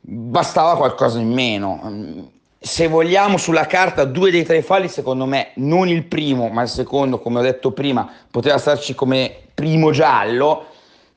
Bastava 0.00 0.76
qualcosa 0.76 1.18
in 1.18 1.32
meno. 1.32 2.32
se 2.64 2.88
vogliamo 2.88 3.36
sulla 3.36 3.66
carta 3.66 4.04
due 4.04 4.30
dei 4.30 4.42
tre 4.42 4.62
falli, 4.62 4.88
secondo 4.88 5.26
me 5.26 5.50
non 5.56 5.86
il 5.88 6.04
primo, 6.04 6.48
ma 6.48 6.62
il 6.62 6.68
secondo, 6.68 7.18
come 7.18 7.40
ho 7.40 7.42
detto 7.42 7.72
prima, 7.72 8.10
poteva 8.30 8.56
starci 8.56 8.94
come 8.94 9.34
primo 9.54 9.90
giallo. 9.90 10.68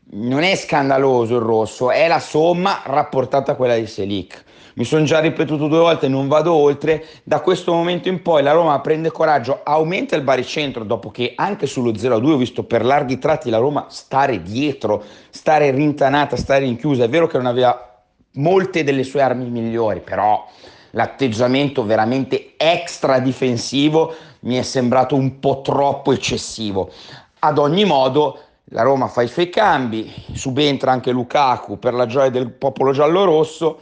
Non 0.09 0.43
è 0.43 0.55
scandaloso 0.55 1.35
il 1.35 1.41
rosso, 1.41 1.89
è 1.91 2.07
la 2.07 2.19
somma 2.19 2.81
rapportata 2.85 3.53
a 3.53 3.55
quella 3.55 3.75
di 3.75 3.87
Selic. 3.87 4.43
Mi 4.77 4.83
sono 4.83 5.05
già 5.05 5.19
ripetuto 5.19 5.65
due 5.65 5.79
volte, 5.79 6.07
non 6.07 6.27
vado 6.27 6.53
oltre. 6.53 7.03
Da 7.23 7.39
questo 7.39 7.73
momento 7.73 8.09
in 8.09 8.21
poi 8.21 8.43
la 8.43 8.51
Roma 8.51 8.79
prende 8.79 9.09
coraggio, 9.09 9.61
aumenta 9.63 10.15
il 10.15 10.21
baricentro 10.21 10.83
dopo 10.83 11.09
che 11.09 11.33
anche 11.35 11.65
sullo 11.65 11.89
0-2 11.89 12.29
ho 12.29 12.37
visto 12.37 12.63
per 12.63 12.85
larghi 12.85 13.17
tratti 13.17 13.49
la 13.49 13.57
Roma 13.57 13.87
stare 13.89 14.43
dietro, 14.43 15.03
stare 15.31 15.71
rintanata, 15.71 16.35
stare 16.35 16.59
rinchiusa. 16.59 17.05
È 17.05 17.09
vero 17.09 17.25
che 17.25 17.37
non 17.37 17.47
aveva 17.47 18.03
molte 18.33 18.83
delle 18.83 19.01
sue 19.01 19.23
armi 19.23 19.49
migliori, 19.49 19.99
però 20.01 20.47
l'atteggiamento 20.91 21.83
veramente 21.83 22.53
extra 22.55 23.17
difensivo 23.17 24.13
mi 24.41 24.57
è 24.57 24.61
sembrato 24.61 25.15
un 25.15 25.39
po' 25.39 25.61
troppo 25.61 26.11
eccessivo. 26.11 26.91
Ad 27.39 27.57
ogni 27.57 27.83
modo, 27.83 28.41
la 28.65 28.83
Roma 28.83 29.07
fa 29.07 29.23
i 29.23 29.27
suoi 29.27 29.49
cambi, 29.49 30.13
subentra 30.33 30.91
anche 30.91 31.09
Lukaku 31.09 31.79
per 31.79 31.95
la 31.95 32.05
gioia 32.05 32.29
del 32.29 32.51
popolo 32.51 32.91
giallo-rosso, 32.91 33.79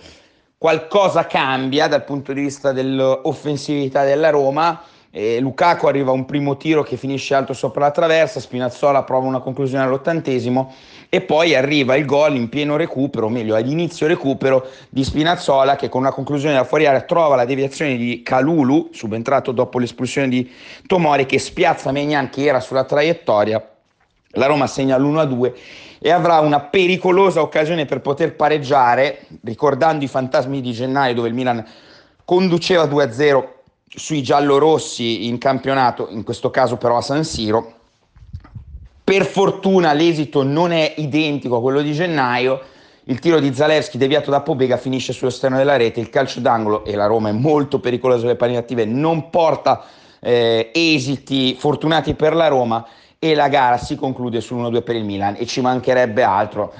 qualcosa 0.57 1.25
cambia 1.25 1.87
dal 1.87 2.03
punto 2.03 2.33
di 2.33 2.41
vista 2.41 2.71
dell'offensività 2.71 4.03
della 4.03 4.29
Roma. 4.29 4.81
Eh, 5.11 5.39
Lukaku 5.39 5.87
arriva 5.87 6.11
a 6.11 6.13
un 6.13 6.25
primo 6.25 6.57
tiro 6.57 6.83
che 6.83 6.97
finisce 6.97 7.35
alto 7.35 7.53
sopra 7.53 7.85
la 7.85 7.91
traversa, 7.91 8.41
Spinazzola 8.41 9.03
prova 9.03 9.27
una 9.27 9.39
conclusione 9.39 9.85
all'ottantesimo 9.85 10.73
e 11.07 11.21
poi 11.21 11.55
arriva 11.55 11.95
il 11.95 12.03
gol 12.05 12.35
in 12.35 12.49
pieno 12.49 12.75
recupero, 12.75 13.27
o 13.27 13.29
meglio 13.29 13.55
all'inizio 13.55 14.07
recupero 14.07 14.67
di 14.89 15.05
Spinazzola 15.05 15.77
che 15.77 15.87
con 15.87 16.01
una 16.01 16.11
conclusione 16.11 16.55
da 16.55 16.65
fuori 16.65 16.85
area 16.85 17.01
trova 17.03 17.37
la 17.37 17.45
deviazione 17.45 17.95
di 17.95 18.23
Calulu, 18.23 18.89
subentrato 18.91 19.53
dopo 19.53 19.79
l'espulsione 19.79 20.27
di 20.27 20.51
Tomori 20.85 21.25
che 21.25 21.39
spiazza 21.39 21.93
Megnan 21.93 22.29
che 22.29 22.43
era 22.43 22.59
sulla 22.59 22.83
traiettoria. 22.83 23.65
La 24.31 24.47
Roma 24.47 24.67
segna 24.67 24.97
l'1-2 24.97 25.53
e 26.05 26.11
avrà 26.11 26.39
una 26.39 26.59
pericolosa 26.59 27.41
occasione 27.41 27.87
per 27.87 27.99
poter 27.99 28.35
pareggiare, 28.35 29.25
ricordando 29.43 30.03
i 30.03 30.07
fantasmi 30.07 30.61
di 30.61 30.71
gennaio 30.71 31.15
dove 31.15 31.29
il 31.29 31.33
Milan 31.33 31.65
conduceva 32.23 32.83
2-0 32.83 33.43
sui 33.87 34.21
giallorossi 34.21 35.25
in 35.25 35.39
campionato, 35.39 36.09
in 36.11 36.23
questo 36.23 36.51
caso 36.51 36.77
però 36.77 36.97
a 36.97 37.01
San 37.01 37.23
Siro. 37.23 37.73
Per 39.03 39.25
fortuna 39.25 39.93
l'esito 39.93 40.43
non 40.43 40.71
è 40.71 40.93
identico 40.97 41.57
a 41.57 41.61
quello 41.61 41.81
di 41.81 41.93
gennaio. 41.93 42.61
Il 43.05 43.17
tiro 43.17 43.39
di 43.39 43.51
Zalewski 43.51 43.97
deviato 43.97 44.29
da 44.29 44.41
Pobega 44.41 44.77
finisce 44.77 45.11
sull'esterno 45.11 45.57
della 45.57 45.75
rete, 45.75 46.01
il 46.01 46.11
calcio 46.11 46.39
d'angolo 46.39 46.85
e 46.85 46.93
la 46.95 47.07
Roma 47.07 47.29
è 47.29 47.31
molto 47.31 47.79
pericolosa 47.79 48.19
sulle 48.19 48.35
palline 48.35 48.59
attive, 48.59 48.85
non 48.85 49.31
porta 49.31 49.83
eh, 50.19 50.69
esiti 50.71 51.55
fortunati 51.57 52.13
per 52.13 52.35
la 52.35 52.47
Roma 52.47 52.85
e 53.31 53.33
la 53.33 53.47
gara 53.47 53.77
si 53.77 53.95
conclude 53.95 54.39
sull'1-2 54.39 54.83
per 54.83 54.95
il 54.95 55.03
Milan 55.03 55.35
e 55.37 55.47
ci 55.47 55.59
mancherebbe 55.59 56.21
altro. 56.21 56.73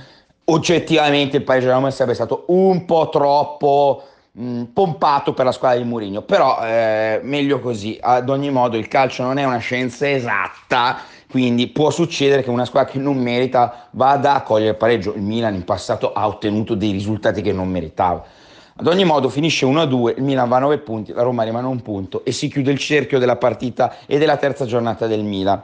Oggettivamente 0.46 1.38
il 1.38 1.44
della 1.44 1.74
Roma 1.74 1.90
sarebbe 1.90 2.14
stato 2.14 2.44
un 2.48 2.86
po' 2.86 3.10
troppo 3.10 4.04
mh, 4.32 4.64
pompato 4.66 5.34
per 5.34 5.46
la 5.46 5.52
squadra 5.52 5.80
di 5.80 5.86
Mourinho, 5.86 6.22
però 6.22 6.60
eh, 6.62 7.20
meglio 7.24 7.60
così. 7.60 7.98
Ad 8.00 8.30
ogni 8.30 8.52
modo 8.52 8.78
il 8.78 8.88
calcio 8.88 9.24
non 9.24 9.40
è 9.40 9.44
una 9.44 9.58
scienza 9.58 10.08
esatta 10.08 10.98
quindi 11.28 11.68
può 11.68 11.90
succedere 11.90 12.44
che 12.44 12.50
una 12.50 12.64
squadra 12.64 12.92
che 12.92 13.00
non 13.00 13.18
merita 13.18 13.88
vada 13.92 14.36
a 14.36 14.42
cogliere 14.42 14.72
il 14.72 14.78
pareggio. 14.78 15.14
Il 15.16 15.22
Milan 15.22 15.56
in 15.56 15.66
passato 15.66 16.14
ha 16.14 16.28
ottenuto 16.28 16.75
dei 16.75 16.92
risultati 16.92 17.42
che 17.42 17.52
non 17.52 17.68
meritava. 17.68 18.24
Ad 18.78 18.88
ogni 18.88 19.04
modo 19.04 19.28
finisce 19.30 19.66
1-2, 19.66 20.16
il 20.18 20.24
Milan 20.24 20.48
va 20.48 20.58
a 20.58 20.60
9 20.60 20.78
punti, 20.80 21.12
la 21.12 21.24
Roma 21.24 21.44
rimane 21.44 21.66
a 21.66 21.70
un 21.70 21.82
punto 21.82 22.24
e 22.24 22.32
si 22.32 22.48
chiude 22.48 22.72
il 22.72 22.78
cerchio 22.78 23.20
della 23.20 23.36
partita 23.38 23.96
e 24.06 24.18
della 24.18 24.38
terza 24.38 24.66
giornata 24.66 25.08
del 25.08 25.24
Milan. 25.24 25.62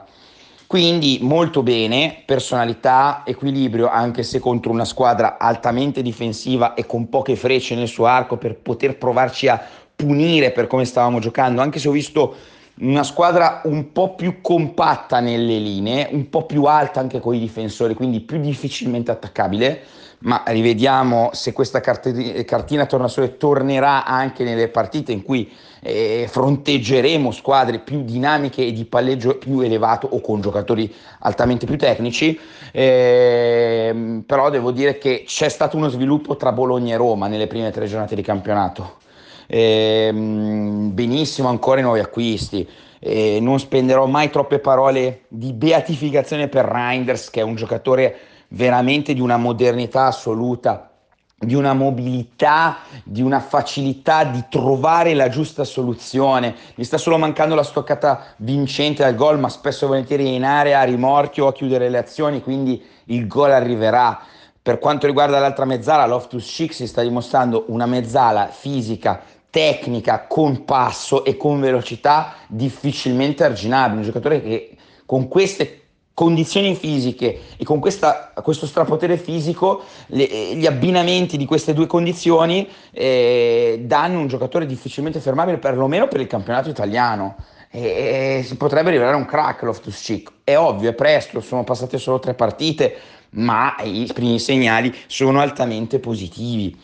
Quindi 0.72 1.18
molto 1.20 1.62
bene, 1.62 2.22
personalità, 2.24 3.24
equilibrio, 3.26 3.90
anche 3.90 4.22
se 4.22 4.38
contro 4.38 4.72
una 4.72 4.86
squadra 4.86 5.36
altamente 5.38 6.00
difensiva 6.00 6.72
e 6.72 6.86
con 6.86 7.10
poche 7.10 7.36
frecce 7.36 7.74
nel 7.74 7.88
suo 7.88 8.06
arco 8.06 8.38
per 8.38 8.56
poter 8.56 8.96
provarci 8.96 9.48
a 9.48 9.62
punire 9.94 10.50
per 10.50 10.68
come 10.68 10.86
stavamo 10.86 11.18
giocando, 11.18 11.60
anche 11.60 11.78
se 11.78 11.88
ho 11.88 11.90
visto 11.90 12.36
una 12.76 13.02
squadra 13.02 13.60
un 13.64 13.92
po' 13.92 14.14
più 14.14 14.40
compatta 14.40 15.20
nelle 15.20 15.58
linee, 15.58 16.08
un 16.10 16.30
po' 16.30 16.46
più 16.46 16.64
alta 16.64 17.00
anche 17.00 17.20
con 17.20 17.34
i 17.34 17.38
difensori, 17.38 17.92
quindi 17.92 18.20
più 18.20 18.40
difficilmente 18.40 19.10
attaccabile, 19.10 19.78
ma 20.22 20.42
rivediamo 20.46 21.30
se 21.32 21.52
questa 21.52 21.80
cart- 21.80 22.44
cartina 22.44 22.86
tornasole 22.86 23.36
tornerà 23.36 24.04
anche 24.04 24.44
nelle 24.44 24.68
partite 24.68 25.12
in 25.12 25.22
cui 25.22 25.50
eh, 25.80 26.26
fronteggeremo 26.28 27.30
squadre 27.30 27.78
più 27.78 28.02
dinamiche 28.02 28.64
e 28.64 28.72
di 28.72 28.84
palleggio 28.84 29.38
più 29.38 29.60
elevato 29.60 30.06
o 30.10 30.20
con 30.20 30.40
giocatori 30.40 30.92
altamente 31.20 31.66
più 31.66 31.76
tecnici, 31.76 32.38
eh, 32.72 34.22
però 34.24 34.50
devo 34.50 34.70
dire 34.70 34.98
che 34.98 35.24
c'è 35.26 35.48
stato 35.48 35.76
uno 35.76 35.88
sviluppo 35.88 36.36
tra 36.36 36.52
Bologna 36.52 36.94
e 36.94 36.96
Roma 36.96 37.26
nelle 37.26 37.46
prime 37.46 37.70
tre 37.70 37.86
giornate 37.86 38.14
di 38.14 38.22
campionato 38.22 39.00
eh, 39.46 40.10
benissimo 40.12 41.48
ancora 41.48 41.80
i 41.80 41.82
nuovi 41.82 42.00
acquisti. 42.00 42.66
Eh, 42.98 43.38
non 43.40 43.58
spenderò 43.58 44.06
mai 44.06 44.30
troppe 44.30 44.60
parole 44.60 45.22
di 45.28 45.52
beatificazione 45.52 46.48
per 46.48 46.64
Reinders, 46.64 47.28
che 47.30 47.40
è 47.40 47.42
un 47.42 47.56
giocatore 47.56 48.16
veramente 48.52 49.14
di 49.14 49.20
una 49.20 49.36
modernità 49.36 50.06
assoluta, 50.06 50.90
di 51.38 51.54
una 51.54 51.74
mobilità, 51.74 52.78
di 53.04 53.20
una 53.20 53.40
facilità 53.40 54.24
di 54.24 54.44
trovare 54.48 55.14
la 55.14 55.28
giusta 55.28 55.64
soluzione. 55.64 56.54
Mi 56.76 56.84
sta 56.84 56.98
solo 56.98 57.18
mancando 57.18 57.54
la 57.54 57.64
stoccata 57.64 58.34
vincente 58.38 59.04
al 59.04 59.14
gol, 59.14 59.40
ma 59.40 59.48
spesso 59.48 59.84
e 59.84 59.88
volentieri 59.88 60.34
in 60.34 60.44
area, 60.44 60.80
a 60.80 60.84
rimorchio, 60.84 61.48
a 61.48 61.52
chiudere 61.52 61.88
le 61.88 61.98
azioni, 61.98 62.42
quindi 62.42 62.80
il 63.06 63.26
gol 63.26 63.50
arriverà. 63.50 64.20
Per 64.62 64.78
quanto 64.78 65.06
riguarda 65.06 65.40
l'altra 65.40 65.64
mezzala, 65.64 66.06
Loftus 66.06 66.46
Cheek 66.46 66.72
si 66.72 66.86
sta 66.86 67.02
dimostrando 67.02 67.64
una 67.68 67.86
mezzala 67.86 68.46
fisica 68.46 69.20
tecnica, 69.50 70.26
con 70.28 70.64
passo 70.64 71.24
e 71.24 71.36
con 71.36 71.60
velocità 71.60 72.34
difficilmente 72.46 73.42
arginabile. 73.42 73.98
Un 73.98 74.04
giocatore 74.04 74.40
che 74.40 74.76
con 75.04 75.26
queste 75.26 75.81
condizioni 76.14 76.74
fisiche 76.74 77.40
e 77.56 77.64
con 77.64 77.80
questa, 77.80 78.32
questo 78.42 78.66
strapotere 78.66 79.16
fisico, 79.16 79.82
le, 80.06 80.54
gli 80.54 80.66
abbinamenti 80.66 81.36
di 81.36 81.46
queste 81.46 81.72
due 81.72 81.86
condizioni 81.86 82.68
eh, 82.90 83.82
danno 83.84 84.20
un 84.20 84.26
giocatore 84.26 84.66
difficilmente 84.66 85.20
fermabile, 85.20 85.58
perlomeno 85.58 86.08
per 86.08 86.20
il 86.20 86.26
campionato 86.26 86.68
italiano. 86.68 87.36
E, 87.74 88.38
e 88.38 88.42
si 88.44 88.56
potrebbe 88.56 88.90
rivelare 88.90 89.16
un 89.16 89.24
crack 89.24 89.62
Loftus 89.62 90.02
Cheek. 90.02 90.30
È 90.44 90.56
ovvio, 90.58 90.90
è 90.90 90.94
presto, 90.94 91.40
sono 91.40 91.64
passate 91.64 91.96
solo 91.96 92.18
tre 92.18 92.34
partite, 92.34 92.94
ma 93.30 93.76
i 93.82 94.10
primi 94.12 94.38
segnali 94.38 94.94
sono 95.06 95.40
altamente 95.40 95.98
positivi 95.98 96.78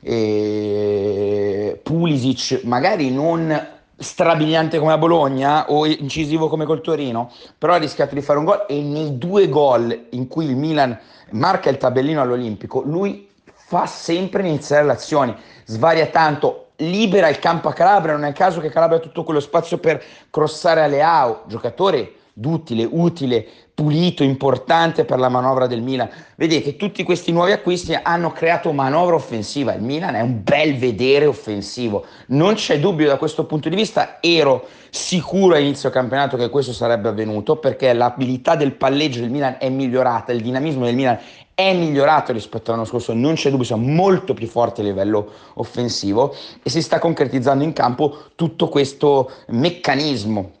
eh, 0.00 1.80
Pulisic 1.82 2.62
magari 2.64 3.10
non 3.10 3.76
strabiliante 3.98 4.78
come 4.78 4.92
a 4.92 4.98
Bologna 4.98 5.70
o 5.70 5.84
incisivo 5.84 6.48
come 6.48 6.64
col 6.64 6.80
Torino, 6.80 7.30
però 7.58 7.74
ha 7.74 7.78
rischiato 7.78 8.14
di 8.14 8.22
fare 8.22 8.38
un 8.38 8.44
gol 8.44 8.64
e 8.68 8.80
nei 8.80 9.18
due 9.18 9.48
gol 9.48 10.06
in 10.10 10.28
cui 10.28 10.46
il 10.46 10.56
Milan 10.56 10.98
marca 11.30 11.68
il 11.68 11.76
tabellino 11.76 12.20
all'Olimpico, 12.20 12.82
lui 12.82 13.28
fa 13.44 13.86
sempre 13.86 14.46
iniziare 14.46 14.86
le 14.86 14.92
azioni, 14.92 15.36
svaria 15.64 16.06
tanto, 16.06 16.68
libera 16.76 17.28
il 17.28 17.38
campo 17.38 17.68
a 17.68 17.72
Calabria, 17.72 18.14
non 18.14 18.24
è 18.24 18.28
il 18.28 18.34
caso 18.34 18.60
che 18.60 18.70
Calabria 18.70 18.98
ha 18.98 19.02
tutto 19.02 19.24
quello 19.24 19.40
spazio 19.40 19.78
per 19.78 20.02
crossare 20.30 20.82
a 20.82 20.86
Leao, 20.86 21.42
giocatore 21.46 22.14
duttile, 22.32 22.88
utile, 22.88 23.46
pulito, 23.78 24.24
importante 24.24 25.04
per 25.04 25.20
la 25.20 25.28
manovra 25.28 25.68
del 25.68 25.82
Milan. 25.82 26.10
Vedete, 26.34 26.74
tutti 26.74 27.04
questi 27.04 27.30
nuovi 27.30 27.52
acquisti 27.52 27.96
hanno 27.96 28.32
creato 28.32 28.72
manovra 28.72 29.14
offensiva. 29.14 29.72
Il 29.72 29.82
Milan 29.82 30.16
è 30.16 30.20
un 30.20 30.42
bel 30.42 30.76
vedere 30.76 31.26
offensivo. 31.26 32.04
Non 32.28 32.54
c'è 32.54 32.80
dubbio 32.80 33.06
da 33.06 33.18
questo 33.18 33.44
punto 33.44 33.68
di 33.68 33.76
vista. 33.76 34.18
Ero 34.20 34.66
sicuro 34.90 35.54
a 35.54 35.60
inizio 35.60 35.90
campionato 35.90 36.36
che 36.36 36.48
questo 36.48 36.72
sarebbe 36.72 37.08
avvenuto 37.08 37.58
perché 37.58 37.92
l'abilità 37.92 38.56
del 38.56 38.72
palleggio 38.72 39.20
del 39.20 39.30
Milan 39.30 39.58
è 39.60 39.68
migliorata, 39.68 40.32
il 40.32 40.42
dinamismo 40.42 40.84
del 40.84 40.96
Milan 40.96 41.18
è 41.54 41.72
migliorato 41.72 42.32
rispetto 42.32 42.72
all'anno 42.72 42.86
scorso, 42.86 43.14
non 43.14 43.34
c'è 43.34 43.50
dubbio, 43.50 43.64
siamo 43.64 43.86
molto 43.86 44.34
più 44.34 44.48
forti 44.48 44.80
a 44.80 44.84
livello 44.84 45.30
offensivo 45.54 46.34
e 46.62 46.68
si 46.68 46.82
sta 46.82 46.98
concretizzando 46.98 47.62
in 47.62 47.72
campo 47.72 48.24
tutto 48.34 48.68
questo 48.68 49.30
meccanismo 49.48 50.56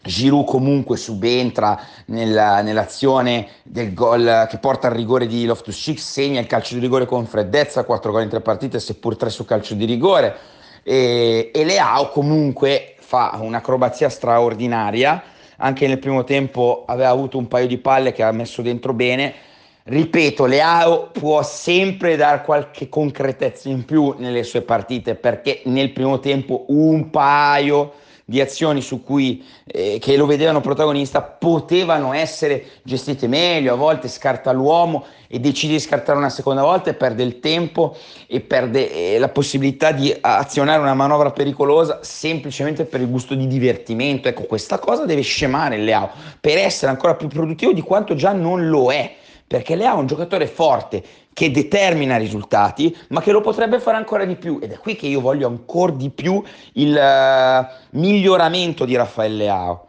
Giroud 0.00 0.46
comunque 0.46 0.96
subentra 0.96 1.78
nella, 2.06 2.62
nell'azione 2.62 3.48
del 3.64 3.92
gol 3.92 4.46
che 4.48 4.58
porta 4.58 4.86
al 4.86 4.94
rigore 4.94 5.26
di 5.26 5.44
Loftus-Cheek, 5.44 5.98
segna 5.98 6.40
il 6.40 6.46
calcio 6.46 6.74
di 6.74 6.80
rigore 6.80 7.04
con 7.04 7.26
freddezza, 7.26 7.84
4 7.84 8.12
gol 8.12 8.22
in 8.22 8.28
3 8.28 8.40
partite, 8.40 8.78
seppur 8.78 9.16
3 9.16 9.28
su 9.28 9.44
calcio 9.44 9.74
di 9.74 9.84
rigore. 9.84 10.36
E, 10.84 11.50
e 11.52 11.64
Leao 11.64 12.10
comunque 12.10 12.94
fa 13.00 13.38
un'acrobazia 13.40 14.08
straordinaria, 14.08 15.22
anche 15.56 15.88
nel 15.88 15.98
primo 15.98 16.22
tempo 16.24 16.84
aveva 16.86 17.10
avuto 17.10 17.36
un 17.36 17.48
paio 17.48 17.66
di 17.66 17.78
palle 17.78 18.12
che 18.12 18.22
ha 18.22 18.30
messo 18.30 18.62
dentro 18.62 18.92
bene, 18.92 19.34
ripeto, 19.82 20.46
Leao 20.46 21.08
può 21.10 21.42
sempre 21.42 22.16
dare 22.16 22.42
qualche 22.42 22.88
concretezza 22.88 23.68
in 23.68 23.84
più 23.84 24.14
nelle 24.18 24.44
sue 24.44 24.62
partite 24.62 25.16
perché 25.16 25.62
nel 25.64 25.90
primo 25.90 26.20
tempo 26.20 26.66
un 26.68 27.10
paio 27.10 27.92
di 28.28 28.42
azioni 28.42 28.82
su 28.82 29.02
cui, 29.02 29.42
eh, 29.64 29.96
che 29.98 30.14
lo 30.18 30.26
vedevano 30.26 30.60
protagonista 30.60 31.22
potevano 31.22 32.12
essere 32.12 32.62
gestite 32.82 33.26
meglio, 33.26 33.72
a 33.72 33.76
volte 33.76 34.06
scarta 34.08 34.52
l'uomo 34.52 35.06
e 35.28 35.40
decide 35.40 35.72
di 35.72 35.80
scartare 35.80 36.18
una 36.18 36.28
seconda 36.28 36.60
volta 36.60 36.90
e 36.90 36.94
perde 36.94 37.22
il 37.22 37.40
tempo 37.40 37.96
e 38.26 38.40
perde 38.40 39.14
eh, 39.14 39.18
la 39.18 39.30
possibilità 39.30 39.92
di 39.92 40.14
azionare 40.20 40.82
una 40.82 40.92
manovra 40.92 41.30
pericolosa 41.30 42.00
semplicemente 42.02 42.84
per 42.84 43.00
il 43.00 43.08
gusto 43.08 43.34
di 43.34 43.46
divertimento. 43.46 44.28
Ecco, 44.28 44.42
questa 44.42 44.78
cosa 44.78 45.06
deve 45.06 45.22
scemare 45.22 45.76
il 45.76 45.84
Leao 45.84 46.10
per 46.38 46.58
essere 46.58 46.90
ancora 46.90 47.14
più 47.14 47.28
produttivo 47.28 47.72
di 47.72 47.80
quanto 47.80 48.14
già 48.14 48.32
non 48.32 48.68
lo 48.68 48.92
è 48.92 49.16
perché 49.48 49.74
Leao 49.74 49.96
è 49.96 49.98
un 49.98 50.06
giocatore 50.06 50.46
forte 50.46 51.02
che 51.32 51.50
determina 51.50 52.18
risultati, 52.18 52.94
ma 53.08 53.22
che 53.22 53.32
lo 53.32 53.40
potrebbe 53.40 53.80
fare 53.80 53.96
ancora 53.96 54.24
di 54.24 54.36
più. 54.36 54.58
Ed 54.62 54.72
è 54.72 54.78
qui 54.78 54.94
che 54.94 55.06
io 55.06 55.20
voglio 55.20 55.48
ancora 55.48 55.92
di 55.92 56.10
più 56.10 56.42
il 56.74 56.94
uh, 56.94 57.96
miglioramento 57.98 58.84
di 58.84 58.94
Raffaele 58.94 59.34
Leao. 59.34 59.86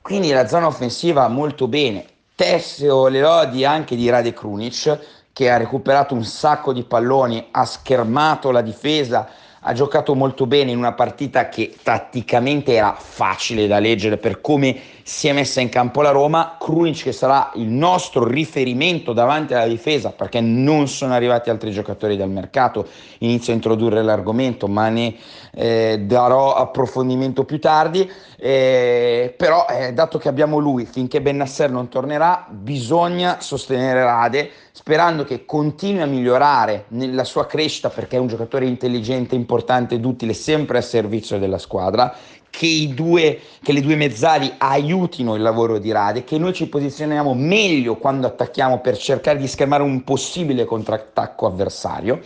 Quindi 0.00 0.30
la 0.30 0.46
zona 0.48 0.66
offensiva 0.66 1.28
molto 1.28 1.68
bene. 1.68 2.06
Tesseo 2.34 3.08
le 3.08 3.20
lodi 3.20 3.64
anche 3.64 3.94
di 3.94 4.08
Rade 4.08 4.32
Krunic, 4.32 4.98
che 5.32 5.50
ha 5.50 5.56
recuperato 5.56 6.14
un 6.14 6.24
sacco 6.24 6.72
di 6.72 6.84
palloni, 6.84 7.48
ha 7.50 7.64
schermato 7.64 8.50
la 8.50 8.62
difesa, 8.62 9.28
ha 9.66 9.72
giocato 9.72 10.14
molto 10.14 10.46
bene 10.46 10.72
in 10.72 10.78
una 10.78 10.92
partita 10.92 11.48
che 11.48 11.74
tatticamente 11.82 12.74
era 12.74 12.94
facile 12.98 13.66
da 13.66 13.78
leggere 13.78 14.18
per 14.18 14.42
come 14.42 14.78
si 15.02 15.28
è 15.28 15.32
messa 15.32 15.62
in 15.62 15.70
campo 15.70 16.02
la 16.02 16.10
Roma. 16.10 16.56
Krunic 16.60 17.02
che 17.02 17.12
sarà 17.12 17.50
il 17.54 17.68
nostro 17.68 18.26
riferimento 18.26 19.14
davanti 19.14 19.54
alla 19.54 19.66
difesa 19.66 20.10
perché 20.10 20.42
non 20.42 20.86
sono 20.86 21.14
arrivati 21.14 21.48
altri 21.48 21.70
giocatori 21.70 22.16
dal 22.16 22.28
mercato. 22.28 22.86
Inizio 23.18 23.52
a 23.52 23.56
introdurre 23.56 24.02
l'argomento, 24.02 24.68
ma 24.68 24.90
ne 24.90 25.14
eh, 25.54 26.00
darò 26.00 26.54
approfondimento 26.54 27.44
più 27.44 27.58
tardi. 27.58 28.10
Eh, 28.36 29.34
però, 29.36 29.66
eh, 29.68 29.92
dato 29.92 30.18
che 30.18 30.28
abbiamo 30.28 30.58
lui, 30.58 30.84
finché 30.84 31.22
Bennasser 31.22 31.70
non 31.70 31.88
tornerà, 31.88 32.46
bisogna 32.50 33.40
sostenere 33.40 34.02
Rade, 34.02 34.50
sperando 34.72 35.24
che 35.24 35.44
continui 35.44 36.02
a 36.02 36.06
migliorare 36.06 36.86
nella 36.88 37.24
sua 37.24 37.46
crescita 37.46 37.88
perché 37.88 38.16
è 38.16 38.20
un 38.20 38.26
giocatore 38.26 38.66
intelligente, 38.66 39.34
importante 39.34 39.94
ed 39.94 40.04
utile, 40.04 40.34
sempre 40.34 40.78
a 40.78 40.82
servizio 40.82 41.38
della 41.38 41.58
squadra. 41.58 42.14
Che, 42.54 42.92
due, 42.94 43.40
che 43.64 43.72
le 43.72 43.80
due 43.80 43.96
mezzali 43.96 44.52
aiutino 44.58 45.34
il 45.34 45.42
lavoro 45.42 45.78
di 45.78 45.90
Rade, 45.90 46.22
che 46.22 46.38
noi 46.38 46.52
ci 46.52 46.68
posizioniamo 46.68 47.34
meglio 47.34 47.96
quando 47.96 48.28
attacchiamo 48.28 48.78
per 48.78 48.96
cercare 48.96 49.38
di 49.38 49.48
schermare 49.48 49.82
un 49.82 50.04
possibile 50.04 50.64
contrattacco 50.64 51.46
avversario 51.46 52.20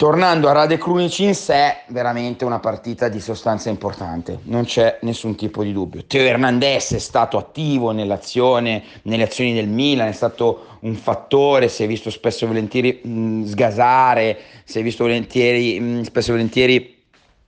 Tornando 0.00 0.48
a 0.48 0.52
Rade 0.52 0.78
Krunic 0.78 1.18
in 1.18 1.34
sé, 1.34 1.80
veramente 1.88 2.46
una 2.46 2.58
partita 2.58 3.10
di 3.10 3.20
sostanza 3.20 3.68
importante, 3.68 4.38
non 4.44 4.64
c'è 4.64 4.96
nessun 5.02 5.34
tipo 5.34 5.62
di 5.62 5.74
dubbio. 5.74 6.06
Teo 6.06 6.22
Hernandez 6.22 6.94
è 6.94 6.98
stato 6.98 7.36
attivo 7.36 7.90
nell'azione, 7.90 8.82
nelle 9.02 9.24
azioni 9.24 9.52
del 9.52 9.68
Milan, 9.68 10.08
è 10.08 10.12
stato 10.12 10.78
un 10.80 10.94
fattore, 10.94 11.68
si 11.68 11.84
è 11.84 11.86
visto 11.86 12.08
spesso 12.08 12.44
e 12.44 12.48
volentieri 12.48 13.00
mh, 13.02 13.44
sgasare, 13.44 14.38
si 14.64 14.78
è 14.78 14.82
visto 14.82 15.04
volentieri, 15.04 15.78
mh, 15.78 16.02
spesso 16.04 16.30
e 16.30 16.32
volentieri 16.32 17.02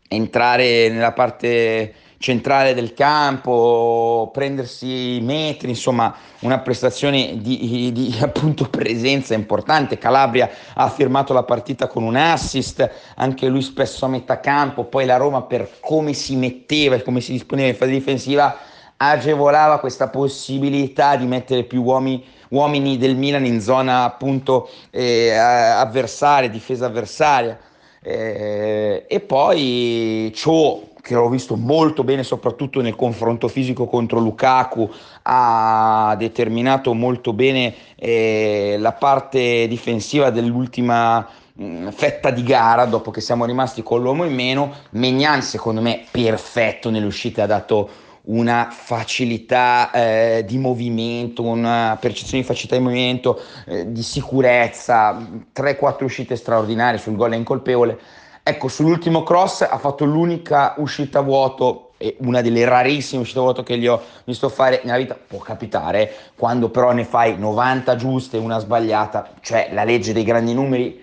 entrare 0.09 0.91
nella 0.91 1.13
parte 1.13 1.95
centrale 2.23 2.73
del 2.73 2.95
campo, 2.95 4.31
prendersi 4.33 5.19
metri, 5.21 5.71
insomma 5.71 6.15
una 6.43 6.61
prestazione 6.61 7.39
di, 7.41 7.91
di, 7.93 8.17
appunto 8.23 8.71
presenza 8.71 9.35
importante. 9.35 9.99
Calabria 9.99 10.49
ha 10.75 10.89
firmato 10.89 11.33
la 11.33 11.43
partita 11.43 11.89
con 11.89 12.05
un 12.05 12.15
assist, 12.15 12.89
anche 13.17 13.49
lui 13.49 13.61
spesso 13.61 14.05
a 14.05 14.09
metà 14.09 14.39
campo, 14.39 14.85
poi 14.85 15.05
la 15.05 15.17
Roma 15.17 15.43
per 15.43 15.69
come 15.81 16.13
si 16.13 16.37
metteva 16.37 16.95
e 16.95 17.03
come 17.03 17.21
si 17.21 17.33
disponeva 17.33 17.69
in 17.69 17.75
fase 17.75 17.91
difensiva 17.91 18.57
agevolava 18.97 19.81
questa 19.81 20.09
possibilità 20.09 21.17
di 21.17 21.27
mettere 21.27 21.65
più 21.65 21.83
uomini, 21.83 22.25
uomini 22.51 22.99
del 22.99 23.17
Milan 23.17 23.45
in 23.45 23.61
zona 23.61 24.05
appunto 24.05 24.71
eh, 24.91 25.33
avversaria, 25.37 26.49
difesa 26.49 26.87
avversaria. 26.87 27.59
Eh, 28.01 29.07
e 29.09 29.21
poi 29.21 30.33
Cho 30.35 30.92
che 31.03 31.15
l'ho 31.15 31.29
visto 31.29 31.57
molto 31.57 32.05
bene 32.05 32.23
soprattutto 32.23 32.81
nel 32.81 32.95
confronto 32.95 33.49
fisico 33.49 33.87
contro 33.87 34.21
Lukaku, 34.21 34.89
ha 35.23 36.15
determinato 36.17 36.95
molto 36.95 37.33
bene 37.33 37.75
eh, 37.97 38.77
la 38.79 38.93
parte 38.93 39.67
difensiva 39.67 40.31
dell'ultima 40.31 41.27
mh, 41.55 41.65
mm, 41.65 41.89
fetta 41.89 42.31
di 42.31 42.45
gara 42.45 42.85
dopo 42.85 43.11
che 43.11 43.21
siamo 43.21 43.45
rimasti 43.45 43.83
con 43.83 44.01
l'uomo 44.01 44.25
in 44.25 44.33
meno. 44.33 44.73
Megnan 44.91 45.43
secondo 45.43 45.81
me 45.81 46.05
perfetto 46.09 46.89
nelle 46.89 47.07
uscite, 47.07 47.43
ha 47.43 47.47
dato 47.47 47.91
una 48.25 48.69
facilità 48.71 49.91
eh, 49.91 50.45
di 50.47 50.57
movimento, 50.57 51.43
una 51.43 51.99
percezione 52.01 52.43
di 52.43 52.47
facilità 52.47 52.77
di 52.77 52.83
movimento, 52.83 53.41
eh, 53.67 53.91
di 53.91 54.03
sicurezza, 54.05 55.19
3-4 55.53 56.05
uscite 56.05 56.37
straordinarie 56.37 57.01
sul 57.01 57.17
gol 57.17 57.33
è 57.33 57.37
incolpevole 57.37 57.99
Ecco, 58.45 58.67
sull'ultimo 58.67 59.23
cross 59.23 59.63
ha 59.63 59.79
fatto 59.79 60.05
l'unica 60.05 60.75
uscita 60.79 61.21
a 61.21 61.23
vuoto 61.23 61.93
una 62.19 62.41
delle 62.41 62.65
rarissime 62.65 63.23
uscite 63.23 63.39
vuoto 63.39 63.63
che 63.63 63.79
gli 63.79 63.87
ho 63.87 64.01
visto 64.25 64.49
fare 64.49 64.81
nella 64.83 64.99
vita. 64.99 65.17
Può 65.27 65.39
capitare, 65.39 66.13
quando 66.37 66.69
però 66.69 66.91
ne 66.91 67.05
fai 67.05 67.39
90 67.39 67.95
giuste 67.97 68.37
e 68.39 68.41
una 68.41 68.59
sbagliata, 68.59 69.35
cioè 69.41 69.71
la 69.73 69.85
legge 69.85 70.13
dei 70.13 70.25
grandi 70.25 70.55
numeri, 70.55 71.01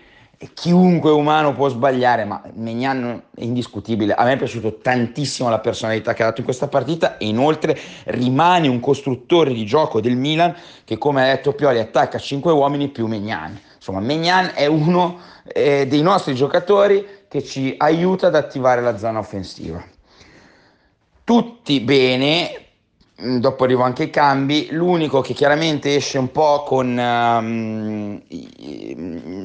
chiunque 0.54 1.12
umano 1.12 1.54
può 1.54 1.70
sbagliare, 1.70 2.26
ma 2.26 2.42
Megnan 2.54 3.24
è 3.36 3.44
indiscutibile. 3.44 4.14
A 4.14 4.24
me 4.24 4.34
è 4.34 4.38
piaciuto 4.38 4.78
tantissimo 4.78 5.50
la 5.50 5.60
personalità 5.60 6.14
che 6.14 6.24
ha 6.24 6.28
dato 6.28 6.40
in 6.40 6.46
questa 6.46 6.68
partita 6.68 7.18
e 7.18 7.28
inoltre 7.28 7.78
rimane 8.06 8.68
un 8.68 8.80
costruttore 8.80 9.54
di 9.54 9.66
gioco 9.66 10.02
del 10.02 10.16
Milan 10.16 10.54
che, 10.84 10.98
come 10.98 11.24
ha 11.24 11.36
detto 11.36 11.54
Pioli, 11.54 11.80
attacca 11.80 12.18
5 12.18 12.52
uomini 12.52 12.90
più 12.90 13.08
Megnan. 13.08 13.58
Insomma, 13.76 14.00
Megnan 14.02 14.52
è 14.56 14.66
uno 14.66 15.20
eh, 15.46 15.88
dei 15.88 16.02
nostri 16.02 16.36
giocatori 16.36 17.18
che 17.30 17.44
ci 17.44 17.76
aiuta 17.78 18.28
ad 18.28 18.36
attivare 18.36 18.82
la 18.82 18.98
zona 18.98 19.20
offensiva. 19.20 19.82
Tutti 21.24 21.80
bene, 21.80 22.52
mm, 23.22 23.38
dopo 23.38 23.66
arrivo 23.66 23.84
anche 23.84 24.04
ai 24.04 24.10
cambi, 24.10 24.70
l'unico 24.72 25.22
che 25.22 25.34
chiaramente 25.34 25.96
esce 25.96 26.18
un 26.18 26.32
po' 26.32 26.64
con 26.64 26.88
um, 26.98 28.22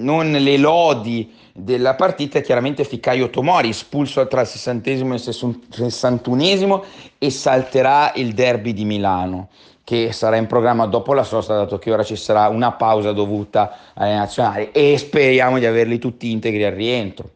non 0.01 0.33
le 0.33 0.57
lodi 0.57 1.31
della 1.53 1.95
partita 1.95 2.39
è 2.39 2.43
chiaramente 2.43 2.85
Ficaio 2.85 3.29
Tomori, 3.29 3.69
espulso 3.69 4.27
tra 4.29 4.41
il 4.41 4.47
60 4.47 4.91
e 4.91 4.93
il 4.95 5.91
61 5.91 6.85
e 7.19 7.31
salterà 7.31 8.13
il 8.15 8.33
derby 8.33 8.73
di 8.73 8.87
Milano 8.87 9.51
che 9.85 10.13
sarà 10.13 10.37
in 10.37 10.47
programma 10.47 10.87
dopo 10.87 11.13
la 11.13 11.23
sosta, 11.23 11.55
dato 11.55 11.77
che 11.77 11.93
ora 11.93 12.03
ci 12.03 12.17
sarà 12.17 12.49
una 12.49 12.73
pausa 12.73 13.13
dovuta 13.13 13.77
alle 13.93 14.15
nazionali 14.15 14.71
e 14.73 14.97
speriamo 14.97 15.59
di 15.59 15.67
averli 15.67 15.99
tutti 15.99 16.31
integri 16.31 16.65
al 16.65 16.73
rientro. 16.73 17.31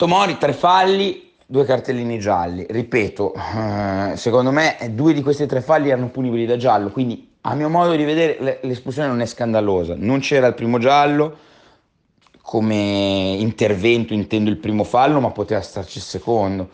Tomori, 0.00 0.38
tre 0.38 0.54
falli, 0.54 1.30
due 1.44 1.66
cartellini 1.66 2.18
gialli. 2.18 2.64
Ripeto, 2.66 3.34
eh, 3.34 4.16
secondo 4.16 4.50
me 4.50 4.78
due 4.92 5.12
di 5.12 5.20
questi 5.20 5.44
tre 5.44 5.60
falli 5.60 5.90
erano 5.90 6.08
punibili 6.08 6.46
da 6.46 6.56
giallo, 6.56 6.88
quindi 6.88 7.32
a 7.42 7.54
mio 7.54 7.68
modo 7.68 7.94
di 7.94 8.04
vedere 8.04 8.60
l'espulsione 8.62 9.08
non 9.08 9.20
è 9.20 9.26
scandalosa. 9.26 9.92
Non 9.98 10.20
c'era 10.20 10.46
il 10.46 10.54
primo 10.54 10.78
giallo, 10.78 11.36
come 12.40 13.36
intervento 13.40 14.14
intendo 14.14 14.48
il 14.48 14.56
primo 14.56 14.84
fallo, 14.84 15.20
ma 15.20 15.32
poteva 15.32 15.60
starci 15.60 15.98
il 15.98 16.04
secondo. 16.04 16.66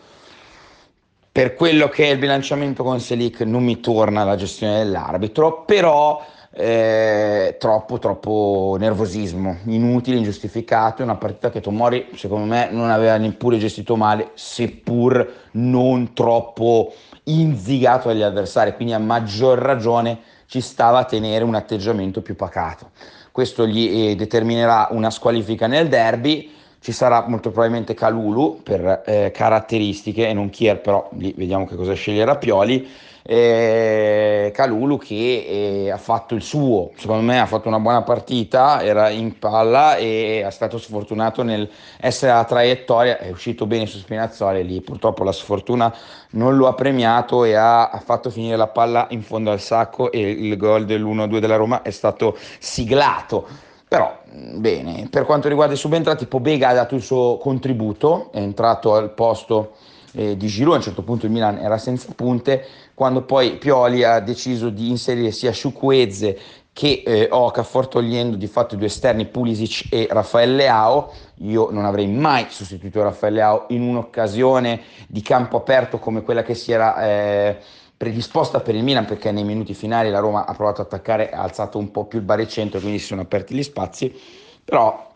Per 1.33 1.57
quello 1.57 1.89
che 1.89 2.05
è 2.05 2.12
il 2.12 2.19
bilanciamento 2.19 2.85
con 2.85 3.01
Selic 3.01 3.41
non 3.41 3.65
mi 3.65 3.81
torna 3.81 4.23
la 4.23 4.37
gestione 4.37 4.85
dell'arbitro, 4.85 5.65
però 5.65 6.25
eh, 6.59 7.57
troppo 7.59 7.99
troppo 7.99 8.77
nervosismo, 8.79 9.59
inutile, 9.64 10.16
ingiustificato, 10.16 11.03
è 11.03 11.05
una 11.05 11.16
partita 11.16 11.51
che 11.51 11.61
Tomori 11.61 12.09
secondo 12.14 12.47
me 12.47 12.69
non 12.71 12.88
aveva 12.90 13.19
neppure 13.19 13.59
gestito 13.59 13.95
male, 13.95 14.31
seppur 14.35 15.49
non 15.53 16.14
troppo 16.14 16.95
inzigato 17.25 18.09
dagli 18.09 18.23
avversari, 18.23 18.75
quindi 18.75 18.95
a 18.95 18.99
maggior 18.99 19.59
ragione 19.59 20.19
ci 20.47 20.62
stava 20.62 21.01
a 21.01 21.05
tenere 21.05 21.45
un 21.45 21.55
atteggiamento 21.55 22.23
più 22.23 22.35
pacato. 22.37 22.90
Questo 23.33 23.66
gli 23.66 24.11
eh, 24.11 24.16
determinerà 24.16 24.88
una 24.92 25.11
squalifica 25.11 25.66
nel 25.66 25.88
derby, 25.88 26.51
ci 26.81 26.92
sarà 26.92 27.27
molto 27.29 27.51
probabilmente 27.51 27.92
Calulu 27.92 28.62
per 28.62 29.03
eh, 29.05 29.31
caratteristiche 29.31 30.29
e 30.29 30.33
non 30.33 30.49
Kier, 30.49 30.81
però 30.81 31.11
lì 31.19 31.35
vediamo 31.37 31.66
che 31.66 31.75
cosa 31.75 31.92
sceglierà 31.92 32.37
Pioli. 32.37 32.88
Eh, 33.29 34.53
Calulu 34.55 34.99
che 34.99 35.85
eh, 35.85 35.91
ha 35.91 35.97
fatto 35.97 36.37
il 36.37 36.43
suo, 36.43 36.93
secondo 36.97 37.23
me 37.23 37.41
ha 37.41 37.47
fatto 37.47 37.67
una 37.67 37.81
buona 37.81 38.03
partita, 38.03 38.83
era 38.83 39.09
in 39.09 39.39
palla 39.39 39.97
e 39.97 40.45
è 40.47 40.51
stato 40.51 40.79
sfortunato 40.79 41.43
nel 41.43 41.69
essere 41.99 42.31
alla 42.31 42.45
traiettoria, 42.45 43.19
è 43.19 43.31
uscito 43.31 43.67
bene 43.67 43.87
su 43.87 43.99
Spinazzola 43.99 44.61
lì 44.61 44.81
purtroppo 44.81 45.25
la 45.25 45.33
sfortuna 45.33 45.93
non 46.31 46.57
lo 46.57 46.69
ha 46.69 46.75
premiato 46.75 47.45
e 47.45 47.55
ha, 47.55 47.89
ha 47.89 47.99
fatto 47.99 48.31
finire 48.31 48.57
la 48.57 48.69
palla 48.69 49.07
in 49.11 49.23
fondo 49.23 49.51
al 49.51 49.61
sacco 49.61 50.12
e 50.12 50.21
il 50.21 50.57
gol 50.57 50.85
dell'1-2 50.85 51.39
della 51.39 51.57
Roma 51.57 51.83
è 51.83 51.91
stato 51.91 52.37
siglato. 52.59 53.47
Però, 53.89 54.19
bene, 54.57 55.07
per 55.09 55.25
quanto 55.25 55.49
riguarda 55.49 55.75
i 55.75 55.77
subentrati, 55.77 56.27
Pobega 56.27 56.69
ha 56.69 56.75
dato 56.75 56.95
il 56.97 57.03
suo 57.03 57.39
contributo, 57.39 58.31
è 58.33 58.39
entrato 58.39 58.95
al 58.95 59.12
posto 59.12 59.75
eh, 60.12 60.37
di 60.37 60.47
Giroud, 60.49 60.75
a 60.75 60.77
un 60.79 60.83
certo 60.83 61.03
punto 61.03 61.27
il 61.27 61.33
Milan 61.33 61.59
era 61.59 61.79
senza 61.79 62.12
punte, 62.15 62.67
quando 62.97 63.21
poi 63.25 63.57
Pioli 63.59 64.05
ha 64.05 64.21
deciso 64.21 64.71
di 64.71 64.89
inserire 64.89 65.31
sia 65.31 65.53
Sciuquezze 65.53 66.39
che 66.73 67.03
eh, 67.05 67.29
Okafor 67.31 67.89
togliendo 67.89 68.39
di 68.39 68.47
fatto 68.47 68.75
i 68.75 68.79
due 68.79 68.87
esterni 68.87 69.27
Pulisic 69.27 69.93
e 69.93 70.09
Raffaele 70.11 70.55
Leao. 70.55 71.13
Io 71.41 71.69
non 71.71 71.85
avrei 71.85 72.07
mai 72.07 72.47
sostituito 72.49 73.03
Raffaele 73.03 73.37
Leao 73.37 73.65
in 73.69 73.83
un'occasione 73.83 74.81
di 75.09 75.21
campo 75.21 75.59
aperto 75.59 75.99
come 75.99 76.23
quella 76.23 76.43
che 76.43 76.55
si 76.55 76.73
era 76.73 77.07
eh, 77.07 77.59
predisposta 77.95 78.61
per 78.61 78.75
il 78.75 78.83
Milan 78.83 79.05
perché 79.05 79.31
nei 79.31 79.45
minuti 79.45 79.75
finali 79.75 80.09
la 80.09 80.21
Roma 80.21 80.47
ha 80.47 80.55
provato 80.55 80.81
ad 80.81 80.87
attaccare, 80.87 81.29
ha 81.29 81.43
alzato 81.43 81.77
un 81.77 81.91
po' 81.91 82.07
più 82.07 82.21
il 82.21 82.25
baricentro, 82.25 82.81
quindi 82.81 82.99
si 82.99 83.09
sono 83.09 83.21
aperti 83.21 83.55
gli 83.55 83.63
spazi, 83.63 84.19
però 84.65 85.07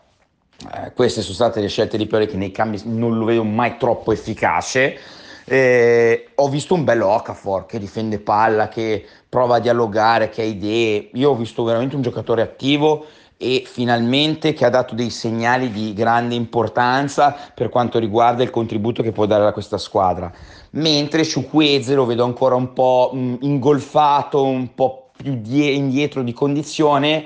eh, 0.71 0.93
queste 0.93 1.23
sono 1.23 1.33
state 1.33 1.59
le 1.59 1.67
scelte 1.67 1.97
di 1.97 2.05
Pioli 2.05 2.27
che 2.27 2.37
nei 2.37 2.51
cambi 2.51 2.79
non 2.85 3.17
lo 3.17 3.25
vedo 3.25 3.43
mai 3.43 3.77
troppo 3.77 4.11
efficace. 4.11 4.99
Eh, 5.45 6.29
ho 6.35 6.49
visto 6.49 6.73
un 6.73 6.83
bello 6.83 7.07
Okafor 7.07 7.65
che 7.65 7.79
difende 7.79 8.19
palla, 8.19 8.67
che 8.67 9.05
prova 9.27 9.55
a 9.55 9.59
dialogare, 9.59 10.29
che 10.29 10.41
ha 10.41 10.45
idee. 10.45 11.09
Io 11.13 11.31
ho 11.31 11.35
visto 11.35 11.63
veramente 11.63 11.95
un 11.95 12.01
giocatore 12.01 12.41
attivo 12.41 13.05
e 13.37 13.63
finalmente 13.65 14.53
che 14.53 14.65
ha 14.65 14.69
dato 14.69 14.93
dei 14.93 15.09
segnali 15.09 15.71
di 15.71 15.93
grande 15.93 16.35
importanza 16.35 17.35
per 17.55 17.69
quanto 17.69 17.97
riguarda 17.97 18.43
il 18.43 18.51
contributo 18.51 19.01
che 19.01 19.11
può 19.11 19.25
dare 19.25 19.47
a 19.47 19.51
questa 19.51 19.79
squadra. 19.79 20.31
Mentre 20.71 21.25
Ciuqueze 21.25 21.95
lo 21.95 22.05
vedo 22.05 22.23
ancora 22.23 22.53
un 22.53 22.71
po' 22.73 23.09
ingolfato, 23.13 24.43
un 24.43 24.75
po' 24.75 25.09
più 25.17 25.37
die- 25.41 25.71
indietro 25.71 26.21
di 26.21 26.33
condizione 26.33 27.25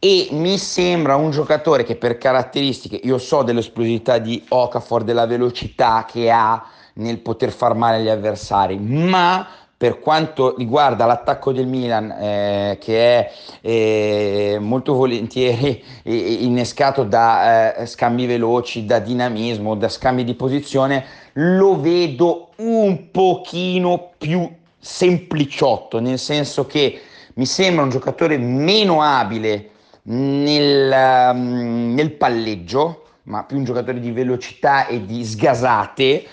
e 0.00 0.28
mi 0.32 0.58
sembra 0.58 1.14
un 1.14 1.30
giocatore 1.30 1.84
che 1.84 1.94
per 1.94 2.18
caratteristiche, 2.18 3.00
io 3.02 3.18
so 3.18 3.42
dell'esplosività 3.42 4.18
di 4.18 4.44
Okafor, 4.48 5.04
della 5.04 5.26
velocità 5.26 6.04
che 6.08 6.30
ha 6.30 6.64
nel 6.98 7.18
poter 7.18 7.50
far 7.50 7.74
male 7.74 7.98
agli 7.98 8.08
avversari, 8.08 8.78
ma 8.78 9.46
per 9.76 10.00
quanto 10.00 10.56
riguarda 10.56 11.06
l'attacco 11.06 11.52
del 11.52 11.68
Milan, 11.68 12.10
eh, 12.10 12.78
che 12.80 13.18
è 13.18 13.32
eh, 13.60 14.58
molto 14.60 14.94
volentieri 14.94 15.82
innescato 16.02 17.04
da 17.04 17.76
eh, 17.76 17.86
scambi 17.86 18.26
veloci, 18.26 18.84
da 18.84 18.98
dinamismo, 18.98 19.76
da 19.76 19.88
scambi 19.88 20.24
di 20.24 20.34
posizione, 20.34 21.04
lo 21.34 21.80
vedo 21.80 22.48
un 22.56 23.12
pochino 23.12 24.10
più 24.18 24.50
sempliciotto, 24.76 26.00
nel 26.00 26.18
senso 26.18 26.66
che 26.66 27.00
mi 27.34 27.46
sembra 27.46 27.84
un 27.84 27.90
giocatore 27.90 28.36
meno 28.36 29.00
abile 29.00 29.70
nel, 30.02 31.30
um, 31.32 31.94
nel 31.94 32.10
palleggio, 32.12 33.04
ma 33.24 33.44
più 33.44 33.58
un 33.58 33.64
giocatore 33.64 34.00
di 34.00 34.10
velocità 34.10 34.86
e 34.88 35.04
di 35.04 35.22
sgasate 35.24 36.26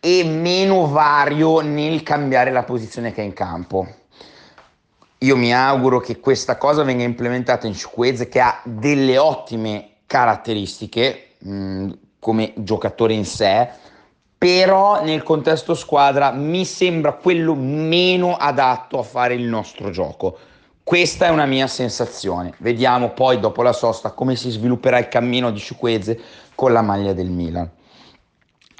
e 0.00 0.24
meno 0.24 0.86
vario 0.86 1.60
nel 1.60 2.02
cambiare 2.02 2.50
la 2.50 2.62
posizione 2.62 3.12
che 3.12 3.22
è 3.22 3.24
in 3.24 3.32
campo. 3.32 3.86
Io 5.18 5.36
mi 5.36 5.52
auguro 5.52 5.98
che 5.98 6.20
questa 6.20 6.56
cosa 6.56 6.84
venga 6.84 7.02
implementata 7.02 7.66
in 7.66 7.74
Squez 7.74 8.28
che 8.28 8.40
ha 8.40 8.60
delle 8.64 9.18
ottime 9.18 9.90
caratteristiche 10.06 11.30
mh, 11.38 11.52
mm, 11.52 11.90
come 12.20 12.52
giocatore 12.56 13.14
in 13.14 13.24
sé, 13.24 13.68
però 14.38 15.02
nel 15.02 15.24
contesto 15.24 15.74
squadra 15.74 16.30
mi 16.30 16.64
sembra 16.64 17.14
quello 17.14 17.54
meno 17.54 18.36
adatto 18.36 19.00
a 19.00 19.02
fare 19.02 19.34
il 19.34 19.42
nostro 19.42 19.90
gioco. 19.90 20.38
Questa 20.84 21.26
è 21.26 21.30
una 21.30 21.46
mia 21.46 21.66
sensazione. 21.66 22.54
Vediamo 22.58 23.10
poi 23.10 23.40
dopo 23.40 23.62
la 23.62 23.72
sosta 23.72 24.12
come 24.12 24.36
si 24.36 24.50
svilupperà 24.50 24.98
il 24.98 25.08
cammino 25.08 25.50
di 25.50 25.58
Ciuqueze 25.58 26.18
con 26.54 26.72
la 26.72 26.80
maglia 26.80 27.12
del 27.12 27.28
Milan. 27.28 27.68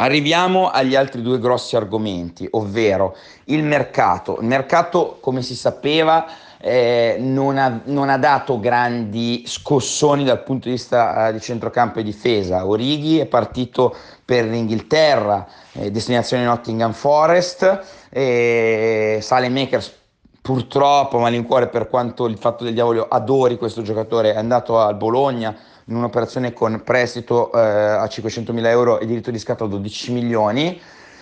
Arriviamo 0.00 0.70
agli 0.70 0.94
altri 0.94 1.22
due 1.22 1.40
grossi 1.40 1.74
argomenti, 1.74 2.46
ovvero 2.52 3.16
il 3.44 3.64
mercato. 3.64 4.38
Il 4.40 4.46
mercato, 4.46 5.18
come 5.20 5.42
si 5.42 5.56
sapeva, 5.56 6.24
eh, 6.61 7.16
non, 7.18 7.58
ha, 7.58 7.80
non, 7.84 8.08
ha, 8.08 8.16
dato 8.16 8.61
grandi 8.61 9.42
scossoni 9.44 10.22
dal 10.22 10.44
punto 10.44 10.68
di 10.68 10.74
vista 10.74 11.28
eh, 11.28 11.32
di 11.32 11.40
centrocampo 11.40 11.98
e 11.98 12.04
difesa. 12.04 12.64
Orighi 12.64 13.18
è 13.18 13.26
partito 13.26 13.92
per 14.24 14.44
l'Inghilterra, 14.44 15.46
eh, 15.72 15.90
destinazione 15.90 16.44
Nottingham 16.44 16.92
Forest, 16.92 18.06
e 18.11 19.18
Sale 19.20 19.48
Makers 19.48 19.96
purtroppo 20.40 21.18
malincuore 21.18 21.66
per 21.66 21.88
quanto 21.88 22.26
il 22.26 22.38
fatto 22.38 22.62
del 22.62 22.72
diavolo 22.72 23.06
adori 23.08 23.58
questo 23.58 23.82
giocatore, 23.82 24.32
è 24.32 24.37
andato 24.37 24.78
al 24.78 24.94
Bologna 24.94 25.56
in 25.88 25.96
un'operazione 25.96 26.53
con 26.53 26.83
prestito 26.85 27.53
eh, 27.53 27.59
a 27.61 28.05
500.000 28.05 28.66
euro 28.66 29.01
e 29.01 29.07
diritto 29.07 29.31
di 29.31 29.38
scatto 29.38 29.64
a 29.64 29.68
12 29.68 30.12
milioni. 30.12 30.81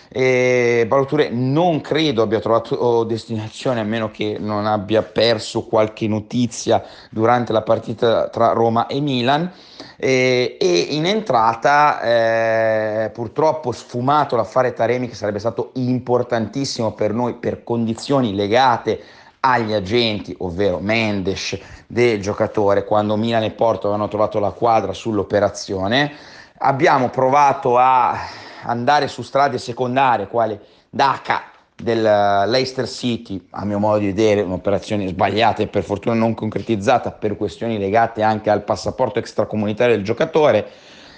E 0.08 0.84
Baloture 0.86 1.30
non 1.30 1.80
credo 1.80 2.22
abbia 2.22 2.38
trovato 2.38 3.02
destinazione 3.02 3.80
a 3.80 3.84
meno 3.84 4.10
che 4.12 4.36
non 4.38 4.64
abbia 4.64 5.02
perso 5.02 5.64
qualche 5.64 6.06
notizia 6.06 6.82
durante 7.10 7.52
la 7.52 7.62
partita 7.62 8.28
tra 8.28 8.52
Roma 8.52 8.86
e 8.86 9.00
Milan 9.00 9.50
e, 9.96 10.56
e 10.60 10.78
in 10.90 11.06
entrata 11.06 12.00
eh, 12.02 13.10
purtroppo 13.10 13.72
sfumato 13.72 14.36
l'affare 14.36 14.74
Taremi 14.74 15.08
che 15.08 15.16
sarebbe 15.16 15.40
stato 15.40 15.70
importantissimo 15.74 16.92
per 16.92 17.12
noi 17.12 17.34
per 17.34 17.64
condizioni 17.64 18.32
legate 18.32 19.02
agli 19.46 19.72
agenti, 19.72 20.34
ovvero 20.38 20.80
Mendes 20.80 21.58
del 21.86 22.20
giocatore, 22.20 22.84
quando 22.84 23.16
Milan 23.16 23.44
e 23.44 23.52
Porto 23.52 23.86
avevano 23.86 24.08
trovato 24.08 24.40
la 24.40 24.50
quadra 24.50 24.92
sull'operazione. 24.92 26.12
Abbiamo 26.58 27.10
provato 27.10 27.78
a 27.78 28.18
andare 28.64 29.06
su 29.06 29.22
strade 29.22 29.58
secondarie, 29.58 30.26
quale 30.26 30.60
Daca 30.90 31.44
del 31.76 32.02
Leicester 32.02 32.88
City, 32.88 33.46
a 33.50 33.64
mio 33.64 33.78
modo 33.78 33.98
di 33.98 34.06
vedere, 34.06 34.40
un'operazione 34.40 35.06
sbagliata 35.06 35.62
e 35.62 35.68
per 35.68 35.84
fortuna 35.84 36.16
non 36.16 36.34
concretizzata 36.34 37.12
per 37.12 37.36
questioni 37.36 37.78
legate 37.78 38.22
anche 38.22 38.50
al 38.50 38.64
passaporto 38.64 39.18
extracomunitario 39.18 39.94
del 39.94 40.04
giocatore. 40.04 40.66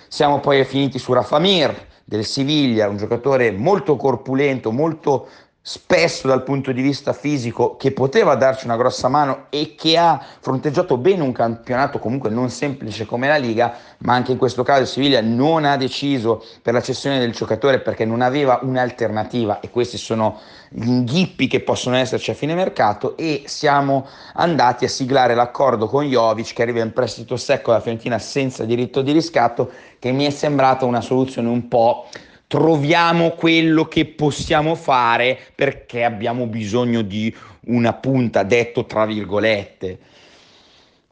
Siamo 0.08 0.40
poi 0.40 0.64
finiti 0.64 0.98
su 0.98 1.12
Rafamir 1.12 1.86
del 2.04 2.24
Siviglia, 2.24 2.88
un 2.88 2.96
giocatore 2.96 3.52
molto 3.52 3.96
corpulento, 3.96 4.72
molto 4.72 5.28
spesso 5.68 6.26
dal 6.26 6.44
punto 6.44 6.72
di 6.72 6.80
vista 6.80 7.12
fisico 7.12 7.76
che 7.76 7.92
poteva 7.92 8.36
darci 8.36 8.64
una 8.64 8.78
grossa 8.78 9.08
mano 9.08 9.48
e 9.50 9.74
che 9.76 9.98
ha 9.98 10.18
fronteggiato 10.40 10.96
bene 10.96 11.22
un 11.22 11.32
campionato 11.32 11.98
comunque 11.98 12.30
non 12.30 12.48
semplice 12.48 13.04
come 13.04 13.28
la 13.28 13.36
Liga, 13.36 13.74
ma 13.98 14.14
anche 14.14 14.32
in 14.32 14.38
questo 14.38 14.62
caso 14.62 14.86
Siviglia 14.86 15.20
non 15.20 15.66
ha 15.66 15.76
deciso 15.76 16.42
per 16.62 16.72
la 16.72 16.80
cessione 16.80 17.18
del 17.18 17.32
giocatore 17.32 17.80
perché 17.80 18.06
non 18.06 18.22
aveva 18.22 18.60
un'alternativa 18.62 19.60
e 19.60 19.68
questi 19.68 19.98
sono 19.98 20.40
gli 20.70 20.88
inghippi 20.88 21.48
che 21.48 21.60
possono 21.60 21.96
esserci 21.96 22.30
a 22.30 22.34
fine 22.34 22.54
mercato 22.54 23.14
e 23.18 23.42
siamo 23.44 24.06
andati 24.36 24.86
a 24.86 24.88
siglare 24.88 25.34
l'accordo 25.34 25.86
con 25.86 26.06
Jovic 26.06 26.54
che 26.54 26.62
arriva 26.62 26.80
in 26.80 26.94
prestito 26.94 27.36
secco 27.36 27.72
alla 27.72 27.80
Fiorentina 27.80 28.18
senza 28.18 28.64
diritto 28.64 29.02
di 29.02 29.12
riscatto 29.12 29.70
che 29.98 30.12
mi 30.12 30.24
è 30.24 30.30
sembrata 30.30 30.86
una 30.86 31.02
soluzione 31.02 31.48
un 31.48 31.68
po' 31.68 32.06
troviamo 32.48 33.32
quello 33.32 33.84
che 33.84 34.06
possiamo 34.06 34.74
fare 34.74 35.38
perché 35.54 36.02
abbiamo 36.02 36.46
bisogno 36.46 37.02
di 37.02 37.32
una 37.66 37.92
punta, 37.92 38.42
detto 38.42 38.86
tra 38.86 39.04
virgolette. 39.04 39.98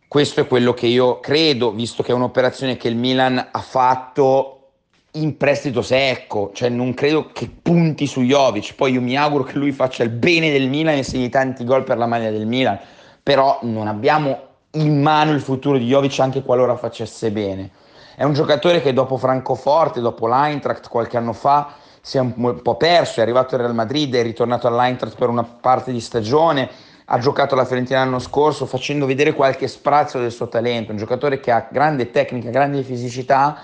Questo 0.09 0.41
è 0.41 0.47
quello 0.47 0.73
che 0.73 0.87
io 0.87 1.21
credo, 1.21 1.73
visto 1.73 2.03
che 2.03 2.13
è 2.13 2.15
un'operazione 2.15 2.77
che 2.77 2.89
il 2.89 2.97
Milan 2.97 3.49
ha 3.53 3.61
fatto 3.61 4.53
in 5.13 5.37
prestito 5.37 5.83
secco, 5.83 6.53
cioè 6.55 6.69
non 6.69 6.95
credo 6.95 7.31
che 7.33 7.51
punti 7.63 8.07
su 8.07 8.23
Jovic, 8.23 8.75
poi 8.75 8.93
io 8.93 9.01
mi 9.01 9.17
auguro 9.17 9.45
che 9.45 9.59
lui 9.59 9.73
faccia 9.73 10.03
il 10.03 10.11
bene 10.11 10.51
del 10.51 10.69
Milan 10.69 10.97
e 10.97 11.03
segni 11.03 11.29
tanti 11.29 11.65
gol 11.65 11.85
per 11.85 11.99
la 11.99 12.07
maglia 12.07 12.31
del 12.31 12.47
Milan, 12.47 12.79
però 13.23 13.59
non 13.63 13.89
abbiamo 13.89 14.41
in 14.73 15.03
mano 15.03 15.33
il 15.33 15.41
futuro 15.41 15.79
di 15.79 15.87
Jovic 15.87 16.19
anche 16.21 16.43
qualora 16.43 16.77
facesse 16.77 17.31
bene. 17.31 17.71
È 18.19 18.25
un 18.25 18.33
giocatore 18.33 18.81
che 18.81 18.95
dopo 18.95 19.19
Francoforte, 19.19 20.01
dopo 20.01 20.27
l'Eintracht 20.27 20.89
qualche 20.89 21.19
anno 21.19 21.35
fa, 21.35 21.75
si 22.01 22.17
è 22.17 22.21
un 22.21 22.63
po' 22.63 22.77
perso, 22.77 23.21
è 23.21 23.23
arrivato 23.23 23.55
al 23.55 23.61
Real 23.61 23.75
Madrid, 23.75 24.15
è 24.15 24.23
ritornato 24.23 24.67
all'Eintracht 24.67 25.19
per 25.19 25.29
una 25.29 25.43
parte 25.43 25.93
di 25.93 26.01
stagione, 26.01 26.67
ha 27.05 27.19
giocato 27.19 27.53
alla 27.53 27.67
Fiorentina 27.67 27.99
l'anno 27.99 28.19
scorso 28.19 28.65
facendo 28.65 29.05
vedere 29.05 29.35
qualche 29.35 29.69
sprazzo 29.69 30.19
del 30.19 30.33
suo 30.33 30.49
talento, 30.49 30.93
un 30.93 30.97
giocatore 30.97 31.41
che 31.41 31.51
ha 31.51 31.69
grande 31.71 32.11
tecnica, 32.11 32.49
grande 32.49 32.83
fisicità, 32.83 33.55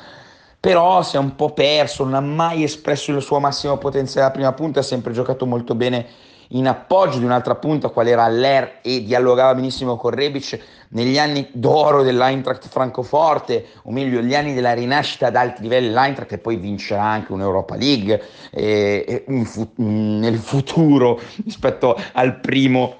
però 0.60 1.02
si 1.02 1.16
è 1.16 1.18
un 1.18 1.34
po' 1.34 1.54
perso, 1.54 2.04
non 2.04 2.12
ha 2.12 2.20
mai 2.20 2.62
espresso 2.62 3.10
il 3.10 3.22
suo 3.22 3.40
massimo 3.40 3.78
potenziale 3.78 4.26
alla 4.26 4.34
prima 4.34 4.52
punta, 4.52 4.80
ha 4.80 4.82
sempre 4.82 5.14
giocato 5.14 5.46
molto 5.46 5.74
bene 5.74 6.06
in 6.52 6.66
appoggio 6.66 7.18
di 7.18 7.24
un'altra 7.24 7.54
punta, 7.54 7.88
quale 7.88 8.10
era 8.10 8.24
Aller 8.24 8.78
e 8.82 9.02
dialogava 9.02 9.54
benissimo 9.54 9.96
con 9.96 10.10
Rebic 10.10 10.58
negli 10.90 11.18
anni 11.18 11.48
d'oro 11.52 12.02
dell'Eintracht 12.02 12.68
Francoforte, 12.68 13.66
o 13.84 13.90
meglio 13.90 14.20
gli 14.20 14.34
anni 14.34 14.54
della 14.54 14.74
rinascita 14.74 15.28
ad 15.28 15.36
alti 15.36 15.62
livelli 15.62 15.88
dell'Eintracht 15.88 16.28
che 16.28 16.38
poi 16.38 16.56
vincerà 16.56 17.02
anche 17.02 17.32
un'Europa 17.32 17.76
League 17.76 18.22
e, 18.50 19.24
e 19.26 19.44
fu- 19.44 19.70
nel 19.76 20.38
futuro 20.38 21.20
rispetto 21.44 21.98
al 22.12 22.40
primo 22.40 22.96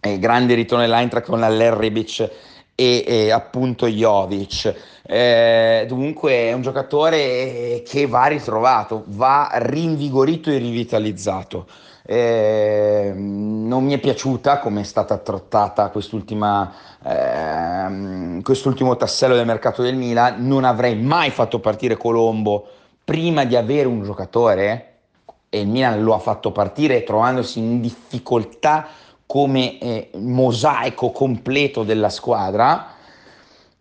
eh, 0.00 0.18
grande 0.18 0.54
ritorno 0.54 0.84
dell'Eintracht 0.84 1.26
con 1.26 1.42
Aller, 1.42 1.72
Rebic 1.74 2.30
e, 2.74 3.04
e 3.06 3.30
appunto 3.30 3.86
Jovic. 3.86 4.74
Eh, 5.06 5.84
dunque 5.88 6.32
è 6.32 6.52
un 6.52 6.62
giocatore 6.62 7.82
che 7.86 8.06
va 8.06 8.26
ritrovato, 8.26 9.04
va 9.08 9.50
rinvigorito 9.54 10.50
e 10.50 10.58
rivitalizzato. 10.58 11.66
Eh, 12.06 13.12
non 13.14 13.82
mi 13.82 13.94
è 13.94 13.98
piaciuta 13.98 14.58
come 14.58 14.82
è 14.82 14.84
stata 14.84 15.16
trattata 15.16 15.88
quest'ultima, 15.88 16.70
eh, 17.02 18.42
quest'ultimo 18.42 18.94
tassello 18.96 19.34
del 19.34 19.46
mercato 19.46 19.82
del 19.82 19.96
Milan. 19.96 20.46
Non 20.46 20.64
avrei 20.64 20.96
mai 20.96 21.30
fatto 21.30 21.60
partire 21.60 21.96
Colombo 21.96 22.66
prima 23.02 23.44
di 23.44 23.56
avere 23.56 23.88
un 23.88 24.02
giocatore 24.02 24.92
e 25.48 25.60
il 25.60 25.68
Milan 25.68 26.02
lo 26.02 26.14
ha 26.14 26.18
fatto 26.18 26.52
partire 26.52 27.04
trovandosi 27.04 27.58
in 27.58 27.80
difficoltà 27.80 28.86
come 29.24 29.78
eh, 29.78 30.10
mosaico 30.16 31.10
completo 31.10 31.84
della 31.84 32.10
squadra 32.10 32.88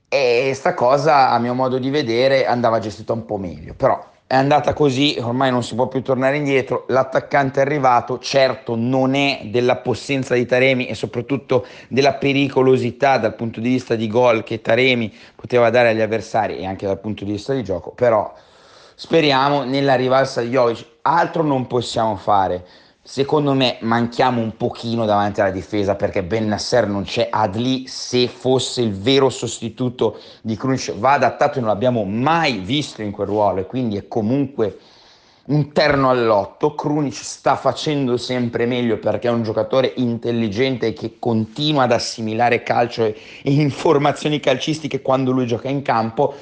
e 0.08 0.52
sta 0.54 0.74
cosa 0.74 1.32
a 1.32 1.40
mio 1.40 1.54
modo 1.54 1.80
di 1.80 1.90
vedere 1.90 2.46
andava 2.46 2.80
gestita 2.80 3.14
un 3.14 3.26
po' 3.26 3.38
meglio 3.38 3.74
però 3.74 4.12
è 4.34 4.36
andata 4.36 4.74
così 4.74 5.16
ormai 5.22 5.52
non 5.52 5.62
si 5.62 5.76
può 5.76 5.88
più 5.88 6.02
tornare 6.02 6.38
indietro. 6.38 6.86
L'attaccante 6.88 7.60
è 7.60 7.64
arrivato 7.64 8.18
certo 8.18 8.74
non 8.76 9.14
è 9.14 9.42
della 9.44 9.76
possenza 9.76 10.34
di 10.34 10.48
Taremi 10.48 10.88
e 10.88 10.96
soprattutto 10.96 11.68
della 11.88 12.16
pericolosità 12.16 13.20
dal 13.20 13.36
punto 13.36 13.60
di 13.60 13.70
vista 13.70 13.94
di 13.94 14.08
gol 14.08 14.44
che 14.44 14.60
Taremi 14.60 15.14
poteva 15.36 15.70
dare 15.70 15.90
agli 15.90 16.02
avversari 16.02 16.58
e 16.58 16.66
anche 16.66 16.88
dal 16.88 17.00
punto 17.00 17.24
di 17.26 17.32
vista 17.34 17.54
di 17.54 17.64
gioco 17.64 17.92
però 17.92 18.34
speriamo 18.96 19.66
nella 19.66 19.94
rivalsa 19.94 20.42
di 20.42 20.50
Jovic. 20.50 20.84
Altro 21.04 21.44
non 21.44 21.68
possiamo 21.68 22.16
fare 22.16 22.66
Secondo 23.06 23.54
me 23.54 23.80
manchiamo 23.82 24.40
un 24.40 24.56
pochino 24.56 25.06
davanti 25.06 25.42
alla 25.42 25.52
difesa 25.52 25.96
perché 25.96 26.24
Ben 26.24 26.48
Nasser 26.48 26.88
non 26.88 27.04
c'è, 27.04 27.28
Adli 27.30 27.86
se 27.86 28.30
fosse 28.30 28.82
il 28.82 28.94
vero 28.94 29.30
sostituto 29.30 30.22
di 30.42 30.56
Krunic 30.56 30.94
va 30.94 31.12
adattato 31.12 31.58
e 31.58 31.60
non 31.60 31.70
l'abbiamo 31.70 32.06
mai 32.06 32.60
visto 32.60 33.02
in 33.02 33.12
quel 33.12 33.28
ruolo 33.28 33.60
e 33.60 33.66
quindi 33.66 33.98
è 33.98 34.08
comunque 34.08 34.78
un 35.48 35.74
terno 35.74 36.12
all'otto, 36.12 36.76
Krunic 36.76 37.16
sta 37.16 37.58
facendo 37.58 38.16
sempre 38.16 38.66
meglio 38.66 38.98
perché 38.98 39.28
è 39.28 39.32
un 39.32 39.44
giocatore 39.44 39.92
intelligente 39.98 40.94
che 40.94 41.18
continua 41.20 41.84
ad 41.84 41.92
assimilare 41.92 42.64
calcio 42.64 43.04
e 43.04 43.16
informazioni 43.42 44.40
calcistiche 44.40 45.02
quando 45.02 45.32
lui 45.32 45.46
gioca 45.46 45.68
in 45.68 45.82
campo, 45.82 46.34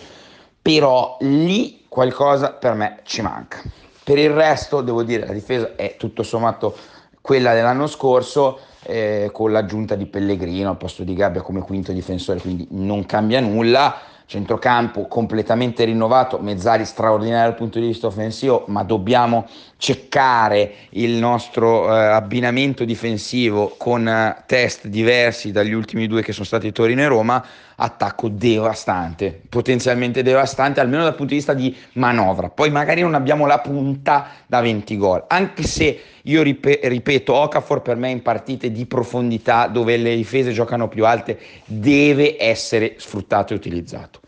però 0.61 1.17
lì 1.21 1.85
qualcosa 1.87 2.51
per 2.51 2.75
me 2.75 2.99
ci 3.01 3.23
manca. 3.23 3.63
Per 4.03 4.17
il 4.17 4.31
resto, 4.31 4.81
devo 4.81 5.03
dire, 5.03 5.25
la 5.27 5.33
difesa 5.33 5.75
è 5.75 5.95
tutto 5.97 6.23
sommato 6.23 6.75
quella 7.21 7.53
dell'anno 7.53 7.85
scorso, 7.85 8.59
eh, 8.83 9.29
con 9.31 9.51
l'aggiunta 9.51 9.95
di 9.95 10.07
Pellegrino 10.07 10.69
al 10.69 10.77
posto 10.77 11.03
di 11.03 11.13
Gabbia 11.13 11.41
come 11.41 11.61
quinto 11.61 11.91
difensore, 11.91 12.39
quindi 12.39 12.67
non 12.71 13.05
cambia 13.05 13.39
nulla. 13.39 14.01
Centrocampo 14.25 15.07
completamente 15.07 15.83
rinnovato, 15.83 16.39
Mezzali 16.39 16.85
straordinario 16.85 17.49
dal 17.49 17.57
punto 17.57 17.79
di 17.79 17.87
vista 17.87 18.07
offensivo, 18.07 18.63
ma 18.67 18.81
dobbiamo 18.83 19.45
ceccare 19.75 20.73
il 20.91 21.17
nostro 21.17 21.93
eh, 21.93 22.05
abbinamento 22.05 22.85
difensivo 22.85 23.75
con 23.77 24.07
eh, 24.07 24.43
test 24.45 24.87
diversi 24.87 25.51
dagli 25.51 25.73
ultimi 25.73 26.07
due 26.07 26.21
che 26.21 26.31
sono 26.31 26.45
stati 26.45 26.71
Torino 26.71 27.01
e 27.01 27.07
Roma 27.07 27.45
attacco 27.83 28.29
devastante, 28.29 29.41
potenzialmente 29.49 30.21
devastante, 30.21 30.79
almeno 30.79 31.03
dal 31.03 31.15
punto 31.15 31.31
di 31.31 31.37
vista 31.37 31.53
di 31.53 31.75
manovra. 31.93 32.49
Poi 32.49 32.69
magari 32.69 33.01
non 33.01 33.15
abbiamo 33.15 33.47
la 33.47 33.59
punta 33.59 34.27
da 34.45 34.61
20 34.61 34.97
gol, 34.97 35.23
anche 35.27 35.63
se 35.63 35.99
io 36.23 36.43
rip- 36.43 36.79
ripeto, 36.83 37.33
Okafor 37.33 37.81
per 37.81 37.95
me 37.95 38.09
in 38.09 38.21
partite 38.21 38.71
di 38.71 38.85
profondità 38.85 39.67
dove 39.67 39.97
le 39.97 40.15
difese 40.15 40.51
giocano 40.51 40.87
più 40.87 41.05
alte 41.05 41.39
deve 41.65 42.35
essere 42.39 42.95
sfruttato 42.97 43.53
e 43.53 43.55
utilizzato. 43.55 44.19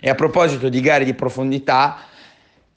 E 0.00 0.10
a 0.10 0.14
proposito 0.14 0.68
di 0.68 0.80
gare 0.80 1.04
di 1.04 1.14
profondità, 1.14 1.96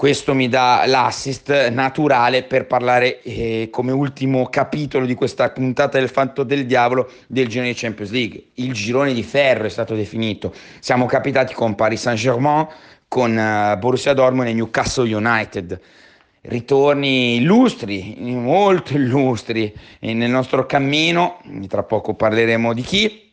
questo 0.03 0.33
mi 0.33 0.49
dà 0.49 0.83
l'assist 0.85 1.69
naturale 1.69 2.43
per 2.43 2.67
parlare 2.67 3.21
eh, 3.21 3.69
come 3.71 3.93
ultimo 3.93 4.49
capitolo 4.49 5.05
di 5.05 5.13
questa 5.13 5.49
puntata 5.51 5.97
del 5.97 6.09
Fanto 6.09 6.43
del 6.43 6.65
Diavolo 6.65 7.09
del 7.27 7.47
girone 7.47 7.69
di 7.69 7.77
Champions 7.77 8.11
League. 8.11 8.47
Il 8.55 8.73
girone 8.73 9.13
di 9.13 9.23
ferro 9.23 9.63
è 9.63 9.69
stato 9.69 9.95
definito. 9.95 10.53
Siamo 10.81 11.05
capitati 11.05 11.53
con 11.53 11.75
Paris 11.75 12.01
Saint-Germain, 12.01 12.67
con 13.07 13.31
uh, 13.31 13.79
Borussia 13.79 14.11
Dortmund 14.11 14.49
e 14.49 14.53
Newcastle 14.53 15.15
United. 15.15 15.79
Ritorni 16.41 17.37
illustri, 17.37 18.17
molto 18.19 18.97
illustri 18.97 19.73
nel 19.99 20.29
nostro 20.29 20.65
cammino, 20.65 21.39
tra 21.69 21.83
poco 21.83 22.13
parleremo 22.13 22.73
di 22.73 22.81
chi. 22.81 23.31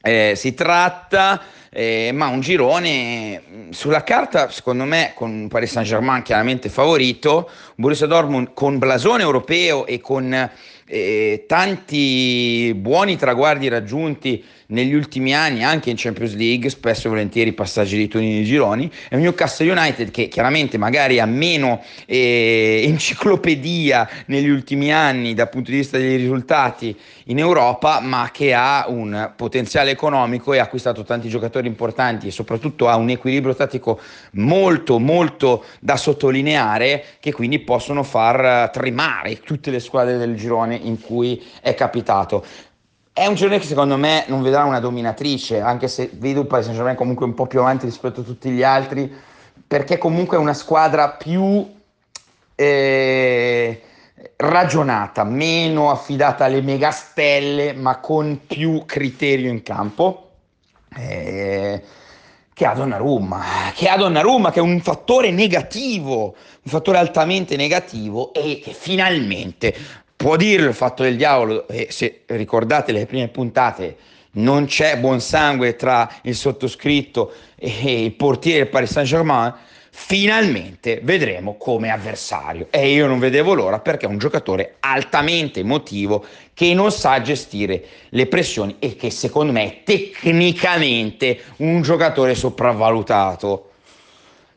Eh, 0.00 0.34
si 0.36 0.54
tratta 0.54 1.42
eh, 1.74 2.10
ma 2.12 2.26
un 2.26 2.40
girone 2.40 3.40
mm, 3.40 3.70
sulla 3.70 4.02
carta, 4.02 4.50
secondo 4.50 4.84
me, 4.84 5.12
con 5.14 5.48
Paris 5.48 5.72
Saint-Germain 5.72 6.22
chiaramente 6.22 6.68
favorito, 6.68 7.48
Borussia 7.76 8.06
Dortmund 8.06 8.50
con 8.52 8.78
blasone 8.78 9.22
europeo 9.22 9.86
e 9.86 9.98
con 9.98 10.50
eh, 10.92 11.44
tanti 11.46 12.74
buoni 12.76 13.16
traguardi 13.16 13.66
raggiunti 13.68 14.44
negli 14.72 14.94
ultimi 14.94 15.34
anni 15.34 15.64
anche 15.64 15.90
in 15.90 15.96
Champions 15.96 16.34
League, 16.34 16.68
spesso 16.68 17.06
e 17.06 17.10
volentieri 17.10 17.52
passaggi 17.52 17.96
di 17.96 18.08
turni 18.08 18.38
di 18.38 18.44
gironi, 18.44 18.90
e 19.08 19.16
un 19.16 19.22
Newcastle 19.22 19.70
United 19.70 20.10
che 20.10 20.28
chiaramente 20.28 20.76
magari 20.78 21.18
ha 21.18 21.26
meno 21.26 21.82
eh, 22.06 22.82
enciclopedia 22.86 24.08
negli 24.26 24.48
ultimi 24.48 24.92
anni 24.92 25.34
dal 25.34 25.48
punto 25.48 25.70
di 25.70 25.78
vista 25.78 25.96
dei 25.96 26.16
risultati 26.16 26.96
in 27.26 27.38
Europa, 27.38 28.00
ma 28.00 28.30
che 28.32 28.52
ha 28.52 28.86
un 28.88 29.32
potenziale 29.36 29.90
economico 29.90 30.52
e 30.52 30.58
ha 30.58 30.64
acquistato 30.64 31.04
tanti 31.04 31.28
giocatori 31.28 31.66
importanti 31.66 32.26
e 32.26 32.30
soprattutto 32.30 32.88
ha 32.88 32.96
un 32.96 33.10
equilibrio 33.10 33.54
tattico 33.54 34.00
molto 34.32 34.98
molto 34.98 35.64
da 35.80 35.96
sottolineare 35.96 37.04
che 37.20 37.32
quindi 37.32 37.60
possono 37.60 38.02
far 38.02 38.70
tremare 38.70 39.40
tutte 39.40 39.70
le 39.70 39.80
squadre 39.80 40.16
del 40.16 40.34
girone 40.34 40.80
in 40.82 41.00
cui 41.00 41.42
è 41.60 41.74
capitato. 41.74 42.44
È 43.12 43.26
un 43.26 43.34
girone 43.34 43.58
che 43.58 43.66
secondo 43.66 43.96
me 43.96 44.24
non 44.28 44.42
vedrà 44.42 44.64
una 44.64 44.80
dominatrice, 44.80 45.60
anche 45.60 45.88
se 45.88 46.10
vedo 46.14 46.40
il 46.40 46.46
Paris 46.46 46.64
Saint-Germain 46.64 46.96
comunque 46.96 47.26
un 47.26 47.34
po' 47.34 47.46
più 47.46 47.60
avanti 47.60 47.84
rispetto 47.84 48.20
a 48.20 48.24
tutti 48.24 48.50
gli 48.50 48.62
altri, 48.62 49.12
perché 49.66 49.98
comunque 49.98 50.36
è 50.36 50.40
una 50.40 50.54
squadra 50.54 51.10
più 51.10 51.70
eh, 52.54 53.82
ragionata, 54.36 55.24
meno 55.24 55.90
affidata 55.90 56.46
alle 56.46 56.62
megastelle, 56.62 57.74
ma 57.74 57.98
con 57.98 58.40
più 58.46 58.84
criterio 58.86 59.50
in 59.50 59.62
campo. 59.62 60.30
Eh, 60.96 61.82
che 62.54 62.66
ha 62.66 62.74
Donnarumma, 62.74 63.72
che 63.74 63.88
ha 63.88 63.96
Donnarumma, 63.96 64.50
che 64.50 64.60
è 64.60 64.62
un 64.62 64.80
fattore 64.80 65.30
negativo, 65.30 66.34
un 66.62 66.70
fattore 66.70 66.98
altamente 66.98 67.56
negativo 67.56 68.32
e 68.32 68.60
che 68.62 68.72
finalmente 68.72 69.74
può 70.22 70.36
dirlo 70.36 70.68
il 70.68 70.74
fatto 70.74 71.02
del 71.02 71.16
diavolo, 71.16 71.66
e 71.66 71.88
se 71.90 72.20
ricordate 72.26 72.92
le 72.92 73.06
prime 73.06 73.26
puntate, 73.26 73.96
non 74.34 74.66
c'è 74.66 74.96
buon 74.96 75.20
sangue 75.20 75.74
tra 75.74 76.08
il 76.22 76.36
sottoscritto 76.36 77.32
e 77.56 78.04
il 78.04 78.12
portiere 78.12 78.60
del 78.60 78.68
Paris 78.68 78.92
Saint-Germain, 78.92 79.52
finalmente 79.90 81.00
vedremo 81.02 81.56
come 81.56 81.90
avversario. 81.90 82.68
E 82.70 82.92
io 82.92 83.08
non 83.08 83.18
vedevo 83.18 83.52
l'ora 83.52 83.80
perché 83.80 84.06
è 84.06 84.08
un 84.08 84.18
giocatore 84.18 84.76
altamente 84.78 85.58
emotivo 85.58 86.24
che 86.54 86.72
non 86.72 86.92
sa 86.92 87.20
gestire 87.20 87.82
le 88.10 88.26
pressioni 88.26 88.76
e 88.78 88.94
che 88.94 89.10
secondo 89.10 89.50
me 89.50 89.64
è 89.64 89.82
tecnicamente 89.82 91.40
un 91.56 91.82
giocatore 91.82 92.36
sopravvalutato 92.36 93.71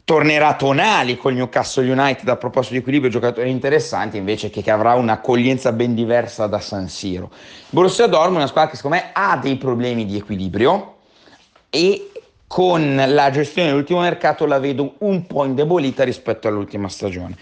tornerà 0.06 0.54
Tonali 0.54 1.18
con 1.18 1.32
il 1.32 1.40
Newcastle 1.40 1.92
United 1.92 2.30
a 2.30 2.38
proposito 2.38 2.74
di 2.76 2.80
equilibrio 2.80 3.10
giocatori 3.10 3.50
interessanti 3.50 4.18
invece 4.18 4.52
che, 4.52 4.62
che 4.62 4.70
avrà 4.70 4.94
un'accoglienza 4.94 5.72
ben 5.72 5.96
diversa 5.96 6.46
da 6.46 6.60
San 6.60 6.88
Siro. 6.88 7.32
Borussia 7.70 8.06
Dortmund 8.06 8.36
è 8.36 8.38
una 8.38 8.48
squadra 8.48 8.70
che 8.70 8.76
secondo 8.76 8.98
me 8.98 9.10
ha 9.12 9.38
dei 9.38 9.58
problemi 9.58 10.06
di 10.06 10.16
equilibrio 10.16 10.98
e 11.72 12.12
con 12.46 13.04
la 13.08 13.32
gestione 13.32 13.70
dell'ultimo 13.70 14.02
mercato 14.02 14.46
la 14.46 14.60
vedo 14.60 14.94
un 15.00 15.26
po' 15.26 15.44
indebolita 15.44 16.04
rispetto 16.04 16.48
all'ultima 16.48 16.88
stagione, 16.88 17.36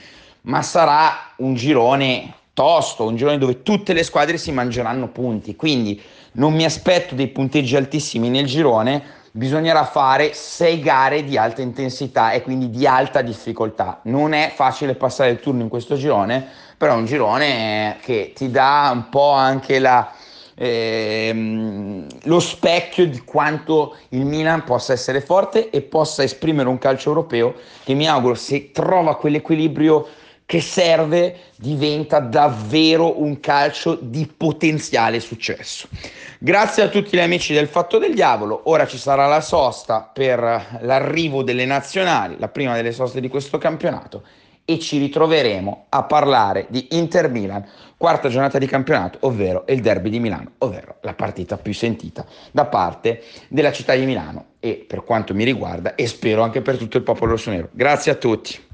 ma 0.44 0.62
sarà 0.62 1.34
un 1.38 1.56
girone 1.56 2.34
tosto, 2.54 3.06
un 3.06 3.18
girone 3.18 3.38
dove 3.38 3.62
tutte 3.62 3.92
le 3.92 4.04
squadre 4.04 4.38
si 4.38 4.54
mangeranno 4.54 5.10
punti, 5.10 5.58
quindi 5.58 6.02
non 6.34 6.54
mi 6.54 6.64
aspetto 6.64 7.14
dei 7.14 7.28
punteggi 7.28 7.76
altissimi 7.76 8.30
nel 8.30 8.46
girone, 8.46 9.04
bisognerà 9.36 9.84
fare 9.84 10.34
sei 10.34 10.80
gare 10.80 11.24
di 11.24 11.38
alta 11.38 11.64
intensità 11.64 12.32
e 12.32 12.44
quindi 12.44 12.70
di 12.70 12.86
alta 12.86 13.24
difficoltà. 13.24 14.00
Non 14.04 14.34
è 14.34 14.52
facile 14.54 14.94
passare 14.94 15.32
il 15.32 15.40
turno 15.40 15.64
in 15.64 15.70
questo 15.70 15.96
girone, 15.96 16.46
però 16.78 16.94
è 16.94 16.98
un 16.98 17.06
girone 17.06 17.98
che 18.02 18.32
ti 18.36 18.52
dà 18.52 18.92
un 18.94 19.10
po' 19.10 19.32
anche 19.32 19.80
la, 19.80 20.12
ehm, 20.54 22.06
lo 22.26 22.40
specchio 22.40 23.08
di 23.08 23.24
quanto 23.24 23.96
il 24.10 24.24
Milan 24.24 24.64
possa 24.64 24.94
essere 24.94 25.20
forte 25.20 25.72
e 25.72 25.82
possa 25.82 26.22
esprimere 26.22 26.70
un 26.70 26.78
calcio 26.78 27.10
europeo 27.10 27.56
che 27.84 27.96
mi 27.96 28.08
auguro 28.08 28.36
se 28.36 28.72
trova 28.72 29.16
quell'equilibrio 29.16 30.08
che 30.46 30.62
serve 30.62 31.36
diventa 31.56 32.20
davvero 32.20 33.22
un 33.22 33.40
calcio 33.40 33.98
di 34.00 34.28
potenziale 34.36 35.20
successo. 35.20 35.88
Grazie 36.40 36.84
a 36.84 36.90
tutti 36.90 37.16
gli 37.16 37.22
amici 37.22 37.54
del 37.54 37.68
Fatto 37.68 37.98
del 37.98 38.14
Diavolo, 38.14 38.62
ora 38.66 38.86
ci 38.86 38.98
sarà 38.98 39.28
la 39.28 39.42
sosta 39.42 40.02
per 40.02 40.80
l'arrivo 40.82 41.44
delle 41.44 41.66
nazionali, 41.66 42.36
la 42.38 42.50
prima 42.50 42.76
delle 42.76 42.92
soste 42.92 43.22
di 43.22 43.30
questo 43.30 43.58
campionato 43.58 44.24
e 44.66 44.80
ci 44.80 44.98
ritroveremo 44.98 45.88
a 45.90 46.04
parlare 46.04 46.68
di 46.70 46.88
Inter 46.92 47.30
Milan, 47.30 47.68
quarta 47.98 48.30
giornata 48.30 48.58
di 48.58 48.66
campionato, 48.66 49.18
ovvero 49.22 49.66
il 49.68 49.82
derby 49.82 50.10
di 50.10 50.20
Milano, 50.20 50.52
ovvero 50.60 50.98
la 51.02 51.14
partita 51.14 51.58
più 51.58 51.74
sentita 51.74 52.26
da 52.52 52.66
parte 52.66 53.24
della 53.50 53.74
città 53.74 53.94
di 53.94 54.06
Milano 54.06 54.46
e 54.60 54.86
per 54.88 55.04
quanto 55.04 55.34
mi 55.34 55.44
riguarda 55.44 55.96
e 55.96 56.08
spero 56.08 56.44
anche 56.44 56.62
per 56.62 56.78
tutto 56.78 56.98
il 56.98 57.04
popolo 57.04 57.32
rossonero. 57.32 57.70
Grazie 57.72 58.14
a 58.14 58.16
tutti. 58.16 58.72